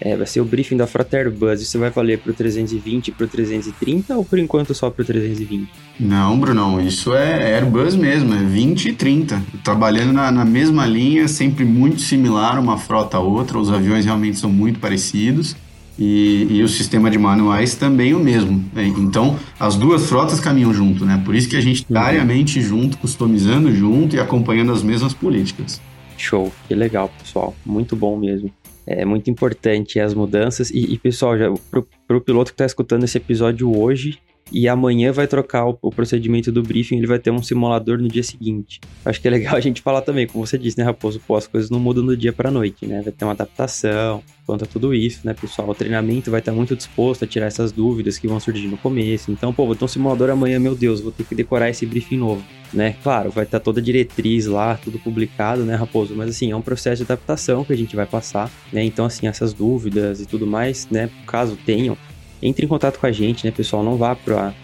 é, 0.00 0.16
vai 0.16 0.26
ser 0.26 0.40
o 0.40 0.44
briefing 0.44 0.76
da 0.76 0.86
Frota 0.86 1.16
Airbus, 1.16 1.60
isso 1.60 1.78
vai 1.78 1.90
valer 1.90 2.18
pro 2.18 2.32
320 2.32 3.08
e 3.08 3.12
pro 3.12 3.26
330 3.26 4.16
ou 4.16 4.24
por 4.24 4.38
enquanto 4.38 4.74
só 4.74 4.90
pro 4.90 5.04
320? 5.04 5.68
Não, 5.98 6.38
Brunão, 6.38 6.80
isso 6.80 7.14
é 7.14 7.54
Airbus 7.54 7.94
mesmo, 7.94 8.34
é 8.34 8.42
20 8.42 8.88
e 8.88 8.92
30. 8.92 9.42
Trabalhando 9.62 10.12
na, 10.12 10.30
na 10.30 10.44
mesma 10.44 10.86
linha, 10.86 11.28
sempre 11.28 11.64
muito 11.64 12.00
similar 12.00 12.58
uma 12.58 12.78
frota 12.78 13.18
a 13.18 13.20
outra, 13.20 13.58
os 13.58 13.70
aviões 13.70 14.04
realmente 14.04 14.38
são 14.38 14.50
muito 14.50 14.78
parecidos 14.80 15.54
e, 16.00 16.46
e 16.50 16.62
o 16.62 16.68
sistema 16.68 17.10
de 17.10 17.18
manuais 17.18 17.74
também 17.74 18.14
o 18.14 18.18
mesmo. 18.18 18.64
né? 18.72 18.86
Então, 18.86 19.38
as 19.58 19.76
duas 19.76 20.06
frotas 20.06 20.40
caminham 20.40 20.72
junto, 20.72 21.04
né? 21.04 21.20
Por 21.24 21.34
isso 21.34 21.48
que 21.48 21.56
a 21.56 21.60
gente 21.60 21.82
Uhum. 21.82 21.86
diariamente 21.90 22.60
junto, 22.60 22.96
customizando 22.96 23.70
junto 23.74 24.16
e 24.16 24.18
acompanhando 24.20 24.72
as 24.72 24.82
mesmas 24.82 25.12
políticas. 25.12 25.80
Show, 26.16 26.50
que 26.66 26.74
legal, 26.74 27.10
pessoal. 27.18 27.54
Muito 27.64 27.94
bom 27.94 28.16
mesmo. 28.16 28.50
É 28.86 29.04
muito 29.04 29.30
importante 29.30 30.00
as 30.00 30.14
mudanças. 30.14 30.70
E, 30.70 30.94
e, 30.94 30.98
pessoal, 30.98 31.38
já 31.38 31.52
pro, 31.70 31.86
pro 32.08 32.20
piloto 32.20 32.50
que 32.52 32.56
tá 32.56 32.66
escutando 32.66 33.04
esse 33.04 33.18
episódio 33.18 33.76
hoje 33.76 34.18
e 34.52 34.68
amanhã 34.68 35.12
vai 35.12 35.26
trocar 35.26 35.66
o, 35.66 35.78
o 35.80 35.90
procedimento 35.90 36.50
do 36.50 36.62
briefing, 36.62 36.96
ele 36.96 37.06
vai 37.06 37.18
ter 37.18 37.30
um 37.30 37.42
simulador 37.42 37.98
no 37.98 38.08
dia 38.08 38.22
seguinte. 38.22 38.80
Acho 39.04 39.20
que 39.20 39.28
é 39.28 39.30
legal 39.30 39.54
a 39.56 39.60
gente 39.60 39.82
falar 39.82 40.02
também, 40.02 40.26
como 40.26 40.46
você 40.46 40.58
disse, 40.58 40.78
né, 40.78 40.84
Raposo? 40.84 41.20
Pô, 41.26 41.36
as 41.36 41.46
coisas 41.46 41.70
não 41.70 41.80
mudam 41.80 42.04
do 42.04 42.16
dia 42.16 42.32
pra 42.32 42.50
noite, 42.50 42.86
né? 42.86 43.02
Vai 43.02 43.12
ter 43.12 43.24
uma 43.24 43.32
adaptação 43.32 44.22
quanto 44.46 44.64
a 44.64 44.66
tudo 44.66 44.92
isso, 44.92 45.20
né, 45.24 45.34
pessoal? 45.34 45.68
O 45.68 45.74
treinamento 45.74 46.30
vai 46.30 46.40
estar 46.40 46.52
muito 46.52 46.74
disposto 46.74 47.24
a 47.24 47.26
tirar 47.26 47.46
essas 47.46 47.70
dúvidas 47.70 48.18
que 48.18 48.26
vão 48.26 48.40
surgir 48.40 48.66
no 48.66 48.76
começo. 48.76 49.30
Então, 49.30 49.52
pô, 49.52 49.66
vou 49.66 49.76
ter 49.76 49.84
um 49.84 49.88
simulador 49.88 50.30
amanhã, 50.30 50.58
meu 50.58 50.74
Deus, 50.74 51.00
vou 51.00 51.12
ter 51.12 51.24
que 51.24 51.34
decorar 51.34 51.70
esse 51.70 51.86
briefing 51.86 52.16
novo 52.16 52.44
né? 52.72 52.94
Claro, 53.02 53.30
vai 53.30 53.44
estar 53.44 53.60
toda 53.60 53.80
a 53.80 53.82
diretriz 53.82 54.46
lá, 54.46 54.76
tudo 54.76 54.98
publicado, 54.98 55.64
né, 55.64 55.74
Raposo? 55.74 56.14
Mas 56.14 56.30
assim, 56.30 56.50
é 56.50 56.56
um 56.56 56.62
processo 56.62 57.04
de 57.04 57.12
adaptação 57.12 57.64
que 57.64 57.72
a 57.72 57.76
gente 57.76 57.96
vai 57.96 58.06
passar, 58.06 58.50
né? 58.72 58.82
Então, 58.84 59.04
assim, 59.04 59.26
essas 59.26 59.52
dúvidas 59.52 60.20
e 60.20 60.26
tudo 60.26 60.46
mais, 60.46 60.88
né? 60.90 61.10
Caso 61.26 61.56
tenham, 61.56 61.96
entre 62.42 62.64
em 62.64 62.68
contato 62.68 62.98
com 62.98 63.06
a 63.06 63.12
gente, 63.12 63.44
né, 63.44 63.50
pessoal? 63.50 63.82
Não 63.82 63.96
vá 63.96 64.14
para 64.14 64.54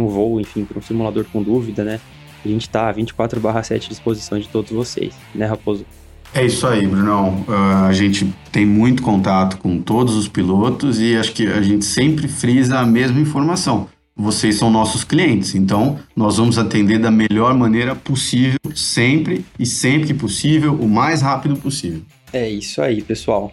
um 0.00 0.06
voo, 0.06 0.40
enfim, 0.40 0.64
para 0.64 0.78
um 0.78 0.82
simulador 0.82 1.24
com 1.32 1.42
dúvida, 1.42 1.84
né? 1.84 2.00
A 2.44 2.48
gente 2.48 2.62
está 2.62 2.92
24/7 2.92 3.86
à 3.86 3.88
disposição 3.88 4.38
de 4.38 4.48
todos 4.48 4.70
vocês, 4.70 5.14
né, 5.34 5.46
Raposo? 5.46 5.86
É 6.34 6.46
isso 6.46 6.66
aí, 6.66 6.86
Brunão. 6.86 7.44
Uh, 7.46 7.84
a 7.86 7.92
gente 7.92 8.32
tem 8.50 8.64
muito 8.64 9.02
contato 9.02 9.58
com 9.58 9.78
todos 9.78 10.16
os 10.16 10.28
pilotos 10.28 10.98
e 10.98 11.14
acho 11.14 11.32
que 11.32 11.46
a 11.46 11.60
gente 11.60 11.84
sempre 11.84 12.26
frisa 12.26 12.78
a 12.78 12.86
mesma 12.86 13.20
informação. 13.20 13.86
Vocês 14.16 14.56
são 14.56 14.70
nossos 14.70 15.04
clientes, 15.04 15.54
então 15.54 15.98
nós 16.14 16.36
vamos 16.36 16.58
atender 16.58 16.98
da 16.98 17.10
melhor 17.10 17.54
maneira 17.54 17.94
possível, 17.94 18.58
sempre 18.74 19.44
e 19.58 19.66
sempre 19.66 20.08
que 20.08 20.14
possível, 20.14 20.74
o 20.74 20.88
mais 20.88 21.22
rápido 21.22 21.56
possível. 21.56 22.02
É 22.32 22.48
isso 22.48 22.80
aí, 22.80 23.02
pessoal. 23.02 23.52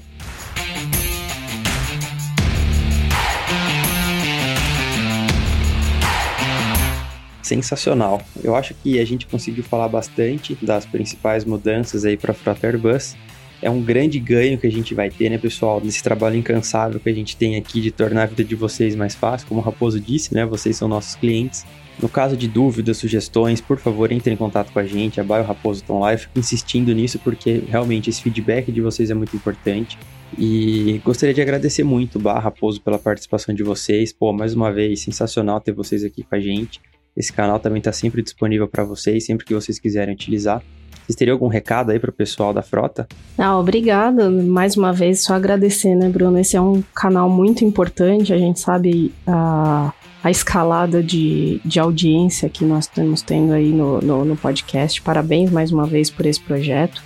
Sensacional. 7.49 8.21
Eu 8.43 8.55
acho 8.55 8.73
que 8.75 8.99
a 8.99 9.05
gente 9.05 9.25
conseguiu 9.25 9.63
falar 9.63 9.87
bastante 9.87 10.57
das 10.61 10.85
principais 10.85 11.43
mudanças 11.43 12.05
aí 12.05 12.15
para 12.15 12.31
a 12.31 12.35
frota 12.35 12.67
Airbus. 12.67 13.15
É 13.61 13.69
um 13.69 13.81
grande 13.81 14.19
ganho 14.19 14.57
que 14.57 14.67
a 14.67 14.71
gente 14.71 14.93
vai 14.93 15.09
ter, 15.09 15.29
né, 15.29 15.37
pessoal, 15.37 15.81
nesse 15.83 16.01
trabalho 16.01 16.37
incansável 16.37 16.99
que 16.99 17.09
a 17.09 17.13
gente 17.13 17.35
tem 17.35 17.57
aqui 17.57 17.81
de 17.81 17.91
tornar 17.91 18.23
a 18.23 18.25
vida 18.27 18.43
de 18.43 18.55
vocês 18.55 18.95
mais 18.95 19.15
fácil. 19.15 19.47
Como 19.47 19.59
o 19.59 19.63
Raposo 19.63 19.99
disse, 19.99 20.33
né, 20.33 20.45
vocês 20.45 20.77
são 20.77 20.87
nossos 20.87 21.15
clientes. 21.15 21.65
No 22.01 22.07
caso 22.07 22.37
de 22.37 22.47
dúvidas, 22.47 22.95
sugestões, 22.97 23.59
por 23.59 23.77
favor, 23.77 24.09
entre 24.13 24.31
em 24.31 24.37
contato 24.37 24.71
com 24.71 24.79
a 24.79 24.85
gente. 24.85 25.19
A 25.19 25.23
Bio 25.23 25.43
Raposo 25.43 25.81
estão 25.81 25.99
lá. 25.99 26.13
Eu 26.13 26.19
fico 26.19 26.39
insistindo 26.39 26.93
nisso 26.93 27.19
porque 27.19 27.61
realmente 27.67 28.09
esse 28.09 28.21
feedback 28.21 28.71
de 28.71 28.79
vocês 28.79 29.09
é 29.09 29.13
muito 29.13 29.35
importante. 29.35 29.97
E 30.37 31.01
gostaria 31.03 31.33
de 31.33 31.41
agradecer 31.41 31.83
muito, 31.83 32.17
Barra 32.17 32.39
Raposo, 32.39 32.79
pela 32.79 32.97
participação 32.97 33.53
de 33.53 33.63
vocês. 33.63 34.13
Pô, 34.13 34.31
mais 34.31 34.53
uma 34.53 34.71
vez, 34.71 35.01
sensacional 35.01 35.59
ter 35.59 35.73
vocês 35.73 36.05
aqui 36.05 36.23
com 36.23 36.35
a 36.35 36.39
gente. 36.39 36.79
Esse 37.19 37.33
canal 37.33 37.59
também 37.59 37.79
está 37.79 37.91
sempre 37.91 38.21
disponível 38.23 38.65
para 38.65 38.85
vocês, 38.85 39.25
sempre 39.25 39.45
que 39.45 39.53
vocês 39.53 39.77
quiserem 39.77 40.13
utilizar. 40.13 40.63
Vocês 41.05 41.17
teriam 41.17 41.35
algum 41.35 41.47
recado 41.47 41.91
aí 41.91 41.99
para 41.99 42.11
o 42.11 42.13
pessoal 42.13 42.53
da 42.53 42.61
frota? 42.61 43.05
Ah, 43.37 43.59
obrigada. 43.59 44.29
Mais 44.29 44.77
uma 44.77 44.93
vez, 44.93 45.23
só 45.23 45.33
agradecer, 45.33 45.95
né, 45.95 46.07
Bruno? 46.07 46.39
Esse 46.39 46.55
é 46.55 46.61
um 46.61 46.81
canal 46.95 47.29
muito 47.29 47.65
importante. 47.65 48.31
A 48.31 48.37
gente 48.37 48.61
sabe 48.61 49.11
a, 49.27 49.91
a 50.23 50.31
escalada 50.31 51.03
de, 51.03 51.59
de 51.65 51.77
audiência 51.77 52.47
que 52.47 52.63
nós 52.63 52.85
estamos 52.85 53.21
tendo 53.21 53.51
aí 53.51 53.69
no, 53.69 53.99
no, 53.99 54.23
no 54.23 54.37
podcast. 54.37 55.01
Parabéns 55.01 55.51
mais 55.51 55.73
uma 55.73 55.85
vez 55.85 56.09
por 56.09 56.25
esse 56.25 56.39
projeto. 56.39 57.03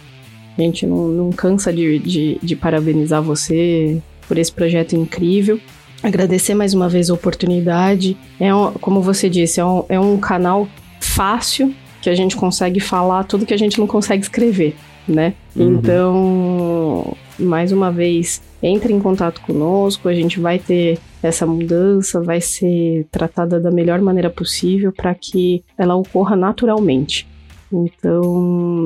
A 0.55 0.61
gente 0.61 0.85
não, 0.85 1.07
não 1.07 1.29
cansa 1.31 1.73
de, 1.73 1.97
de, 1.97 2.39
de 2.43 2.55
parabenizar 2.55 3.23
você 3.23 3.99
por 4.27 4.37
esse 4.37 4.51
projeto 4.51 4.95
incrível 4.95 5.59
agradecer 6.03 6.53
mais 6.53 6.73
uma 6.73 6.89
vez 6.89 7.09
a 7.09 7.13
oportunidade. 7.13 8.17
É, 8.39 8.53
um, 8.53 8.73
como 8.73 9.01
você 9.01 9.29
disse, 9.29 9.59
é 9.59 9.65
um, 9.65 9.85
é 9.89 9.99
um 9.99 10.17
canal 10.17 10.67
fácil 10.99 11.73
que 12.01 12.09
a 12.09 12.15
gente 12.15 12.35
consegue 12.35 12.79
falar 12.79 13.23
tudo 13.23 13.45
que 13.45 13.53
a 13.53 13.57
gente 13.57 13.79
não 13.79 13.87
consegue 13.87 14.21
escrever, 14.21 14.75
né? 15.07 15.33
Uhum. 15.55 15.73
Então, 15.73 17.17
mais 17.39 17.71
uma 17.71 17.91
vez, 17.91 18.41
entre 18.61 18.93
em 18.93 18.99
contato 18.99 19.39
conosco, 19.41 20.09
a 20.09 20.13
gente 20.13 20.39
vai 20.39 20.59
ter 20.59 20.99
essa 21.21 21.45
mudança, 21.45 22.21
vai 22.21 22.41
ser 22.41 23.07
tratada 23.09 23.59
da 23.59 23.71
melhor 23.71 24.01
maneira 24.01 24.29
possível 24.29 24.91
para 24.91 25.15
que 25.15 25.63
ela 25.77 25.95
ocorra 25.95 26.35
naturalmente. 26.35 27.25
Então, 27.71 28.41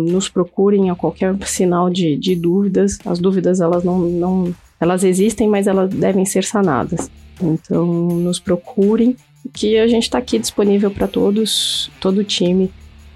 nos 0.08 0.30
procurem 0.30 0.90
a 0.90 0.96
qualquer 0.96 1.36
sinal 1.46 1.90
de, 1.90 2.16
de 2.16 2.36
dúvidas. 2.36 2.98
As 3.06 3.20
dúvidas, 3.20 3.60
elas 3.60 3.84
não, 3.84 4.00
não, 4.00 4.56
elas 4.80 5.04
existem, 5.04 5.48
mas 5.48 5.68
elas 5.68 5.90
devem 5.90 6.26
ser 6.26 6.44
sanadas. 6.44 7.10
Então, 7.42 7.86
nos 7.86 8.40
procurem, 8.40 9.16
que 9.54 9.78
a 9.78 9.88
gente 9.88 10.04
está 10.04 10.18
aqui 10.18 10.38
disponível 10.38 10.92
para 10.92 11.08
todos, 11.08 11.90
todo 12.00 12.20
o 12.20 12.24
time, 12.24 12.70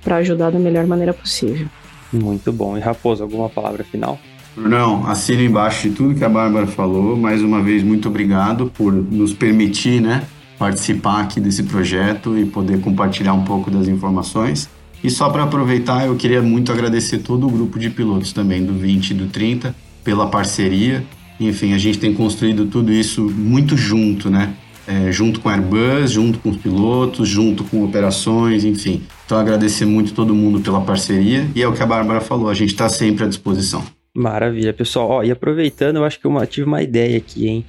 para 0.04 0.17
ajudar 0.17 0.52
da 0.52 0.60
melhor 0.60 0.86
maneira 0.88 1.13
possível. 1.13 1.67
Muito 2.12 2.52
bom. 2.52 2.78
E 2.78 2.80
Raposo, 2.80 3.24
alguma 3.24 3.50
palavra 3.50 3.84
final? 3.84 4.19
Não, 4.56 5.08
assino 5.08 5.41
embaixo 5.41 5.89
de 5.89 5.95
tudo 5.95 6.15
que 6.15 6.24
a 6.24 6.30
Bárbara 6.30 6.67
falou. 6.67 7.15
Mais 7.15 7.41
uma 7.41 7.62
vez, 7.62 7.84
muito 7.84 8.10
obrigado 8.10 8.71
por 8.76 8.91
nos 8.91 9.34
permitir, 9.34 10.02
né, 10.02 10.24
participar 10.60 11.21
aqui 11.21 11.39
desse 11.39 11.63
projeto 11.63 12.38
e 12.38 12.45
poder 12.45 12.82
compartilhar 12.82 13.34
um 13.34 13.43
pouco 13.43 13.71
das 13.71 13.88
informações. 13.88 14.69
E 15.04 15.10
só 15.10 15.30
para 15.30 15.43
aproveitar, 15.43 16.06
eu 16.06 16.15
queria 16.15 16.41
muito 16.41 16.71
agradecer 16.71 17.19
todo 17.19 17.47
o 17.47 17.50
grupo 17.50 17.80
de 17.80 17.89
pilotos 17.89 18.34
também, 18.34 18.63
do 18.63 18.74
20 18.74 19.12
e 19.12 19.13
do 19.13 19.28
30, 19.28 19.74
pela 20.04 20.28
parceria 20.28 21.04
enfim, 21.47 21.73
a 21.73 21.77
gente 21.77 21.99
tem 21.99 22.13
construído 22.13 22.65
tudo 22.65 22.91
isso 22.91 23.23
muito 23.23 23.75
junto, 23.75 24.30
né? 24.30 24.54
É, 24.88 25.12
junto 25.12 25.39
com 25.39 25.47
a 25.47 25.54
Airbus, 25.54 26.12
junto 26.12 26.39
com 26.39 26.49
os 26.49 26.58
pilotos, 26.58 27.27
junto 27.27 27.63
com 27.63 27.84
operações, 27.84 28.65
enfim. 28.65 29.04
Então, 29.25 29.38
agradecer 29.38 29.86
muito 29.86 30.13
todo 30.13 30.34
mundo 30.34 30.60
pela 30.60 30.82
parceria 30.82 31.47
e 31.56 31.62
é 31.62 31.67
o 31.67 31.73
que 31.73 31.84
a 31.84 31.86
Bárbara 31.86 32.19
falou, 32.19 32.49
a 32.49 32.54
gente 32.54 32.71
está 32.71 32.89
sempre 32.89 33.23
à 33.23 33.27
disposição. 33.27 33.84
Maravilha, 34.13 34.73
pessoal. 34.73 35.10
Ó, 35.10 35.23
e 35.23 35.32
aproveitando, 35.32 35.97
eu 35.97 36.04
acho 36.04 36.19
que 36.19 36.25
eu 36.25 36.45
tive 36.45 36.67
uma 36.67 36.82
ideia 36.82 37.17
aqui, 37.17 37.47
hein? 37.47 37.65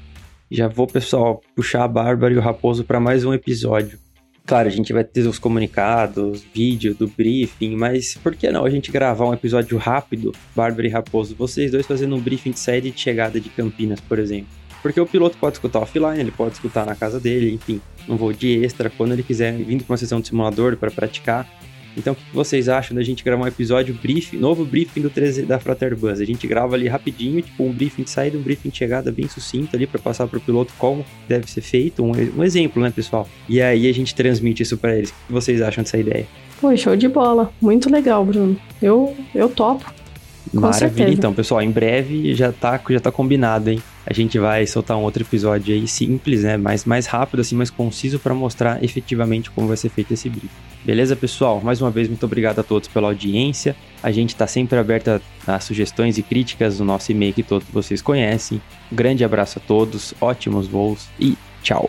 Já 0.51 0.69
vou, 0.69 0.87
pessoal, 0.87 1.41
puxar 1.55 1.85
a 1.85 1.89
Bárbara 1.89 2.35
e 2.35 2.37
o 2.37 2.41
Raposo 2.41 2.85
para 2.85 2.99
mais 2.99 3.25
um 3.25 3.33
episódio. 3.33 3.99
Claro, 4.45 4.69
a 4.69 4.73
gente 4.73 4.93
vai 4.93 5.05
ter 5.05 5.27
os 5.27 5.39
comunicados, 5.39 6.45
vídeo 6.53 6.95
do 6.95 7.07
briefing, 7.07 7.77
mas 7.77 8.17
por 8.17 8.35
que 8.35 8.51
não 8.51 8.65
a 8.65 8.71
gente 8.71 8.91
gravar 8.91 9.29
um 9.29 9.33
episódio 9.33 9.79
rápido, 9.79 10.33
Bárbara 10.55 10.87
e 10.87 10.91
Raposo, 10.91 11.35
vocês 11.37 11.71
dois 11.71 11.87
fazendo 11.87 12.17
um 12.17 12.21
briefing 12.21 12.51
de 12.51 12.59
saída 12.59 12.89
e 12.89 12.91
de 12.91 13.01
chegada 13.01 13.41
de 13.41 13.49
Campinas, 13.51 14.01
por 14.01 14.19
exemplo? 14.19 14.49
Porque 14.83 15.01
o 15.01 15.07
piloto 15.07 15.39
pode 15.39 15.57
escutar 15.57 15.79
offline, 15.79 16.19
ele 16.19 16.33
pode 16.33 16.55
escutar 16.55 16.85
na 16.85 16.97
casa 16.97 17.21
dele, 17.21 17.53
enfim, 17.55 17.81
um 18.09 18.17
voo 18.17 18.33
de 18.33 18.65
extra, 18.65 18.91
quando 18.91 19.13
ele 19.13 19.23
quiser, 19.23 19.53
vindo 19.53 19.85
para 19.85 19.93
uma 19.93 19.97
sessão 19.97 20.21
de 20.21 20.27
simulador 20.27 20.77
para 20.77 20.91
praticar. 20.91 21.49
Então, 21.97 22.15
o 22.15 22.17
que 22.17 22.35
vocês 22.35 22.69
acham 22.69 22.95
da 22.95 23.03
gente 23.03 23.23
gravar 23.23 23.45
um 23.45 23.47
episódio 23.47 23.95
briefing, 23.95 24.39
novo 24.39 24.65
briefing 24.65 25.01
do 25.01 25.11
13 25.11 25.43
da 25.43 25.59
Frota 25.59 25.85
Airbus? 25.85 26.21
A 26.21 26.25
gente 26.25 26.47
grava 26.47 26.75
ali 26.75 26.89
rapidinho, 26.89 27.43
tipo 27.43 27.65
um 27.65 27.73
briefing 27.73 28.03
de 28.03 28.11
saída, 28.11 28.39
um 28.39 28.43
briefing 28.43 28.71
de 28.71 28.79
chegada 28.79 29.13
bem 29.13 29.29
sucinto 29.29 29.77
ali 29.77 29.87
para 29.87 30.01
passar 30.01 30.27
para 30.27 30.39
o 30.39 30.41
piloto 30.41 30.73
como 30.79 31.05
deve 31.29 31.51
ser 31.51 31.61
feito, 31.61 32.03
um, 32.03 32.13
um, 32.37 32.43
exemplo, 32.43 32.83
né, 32.83 32.91
pessoal? 32.91 33.29
E 33.49 33.61
aí 33.61 33.89
a 33.89 33.93
gente 33.93 34.15
transmite 34.15 34.63
isso 34.63 34.77
para 34.77 34.97
eles. 34.97 35.11
O 35.11 35.15
que 35.27 35.33
vocês 35.33 35.61
acham 35.61 35.85
dessa 35.85 35.99
ideia? 35.99 36.27
Pô, 36.61 36.75
show 36.77 36.97
de 36.97 37.09
bola. 37.09 37.53
Muito 37.61 37.91
legal, 37.91 38.25
Bruno. 38.25 38.57
Eu, 38.81 39.17
eu 39.35 39.49
topo. 39.49 39.93
Com 40.51 40.61
Maravilha, 40.61 40.89
certeza. 40.91 41.11
então, 41.11 41.33
pessoal, 41.33 41.63
em 41.63 41.71
breve 41.71 42.35
já 42.35 42.53
tá, 42.53 42.81
já 42.91 43.01
tá 43.01 43.11
combinado, 43.11 43.71
hein? 43.71 43.83
A 44.07 44.13
gente 44.13 44.39
vai 44.39 44.67
soltar 44.67 44.97
um 44.97 45.03
outro 45.03 45.23
episódio 45.23 45.75
aí 45.75 45.87
simples, 45.87 46.43
né? 46.43 46.57
Mais, 46.57 46.85
mais 46.85 47.07
rápido, 47.07 47.41
assim, 47.41 47.55
mais 47.55 47.71
conciso 47.71 48.19
para 48.19 48.35
mostrar 48.35 48.83
efetivamente 48.83 49.51
como 49.51 49.69
vai 49.69 49.77
ser 49.77 49.89
feito 49.91 50.13
esse 50.13 50.29
briefing. 50.29 50.49
Beleza, 50.85 51.15
pessoal? 51.15 51.61
Mais 51.63 51.81
uma 51.81 51.91
vez, 51.91 52.09
muito 52.09 52.27
obrigado 52.27 52.59
a 52.59 52.63
todos 52.63 52.89
pela 52.89 53.09
audiência. 53.09 53.77
A 54.03 54.11
gente 54.11 54.31
está 54.31 54.47
sempre 54.47 54.79
aberto 54.79 55.09
a, 55.09 55.21
a, 55.47 55.61
sugestões 55.61 56.19
e 56.19 56.23
críticas 56.23 56.81
no 56.81 56.85
nosso 56.85 57.13
e-mail 57.13 57.33
que 57.33 57.43
todos 57.43 57.69
vocês 57.69 58.03
conhecem. 58.03 58.61
Um 58.91 58.97
grande 58.97 59.25
abraço 59.25 59.59
a 59.59 59.63
todos, 59.67 60.13
ótimos 60.21 60.67
voos 60.67 61.09
e 61.21 61.37
tchau! 61.63 61.89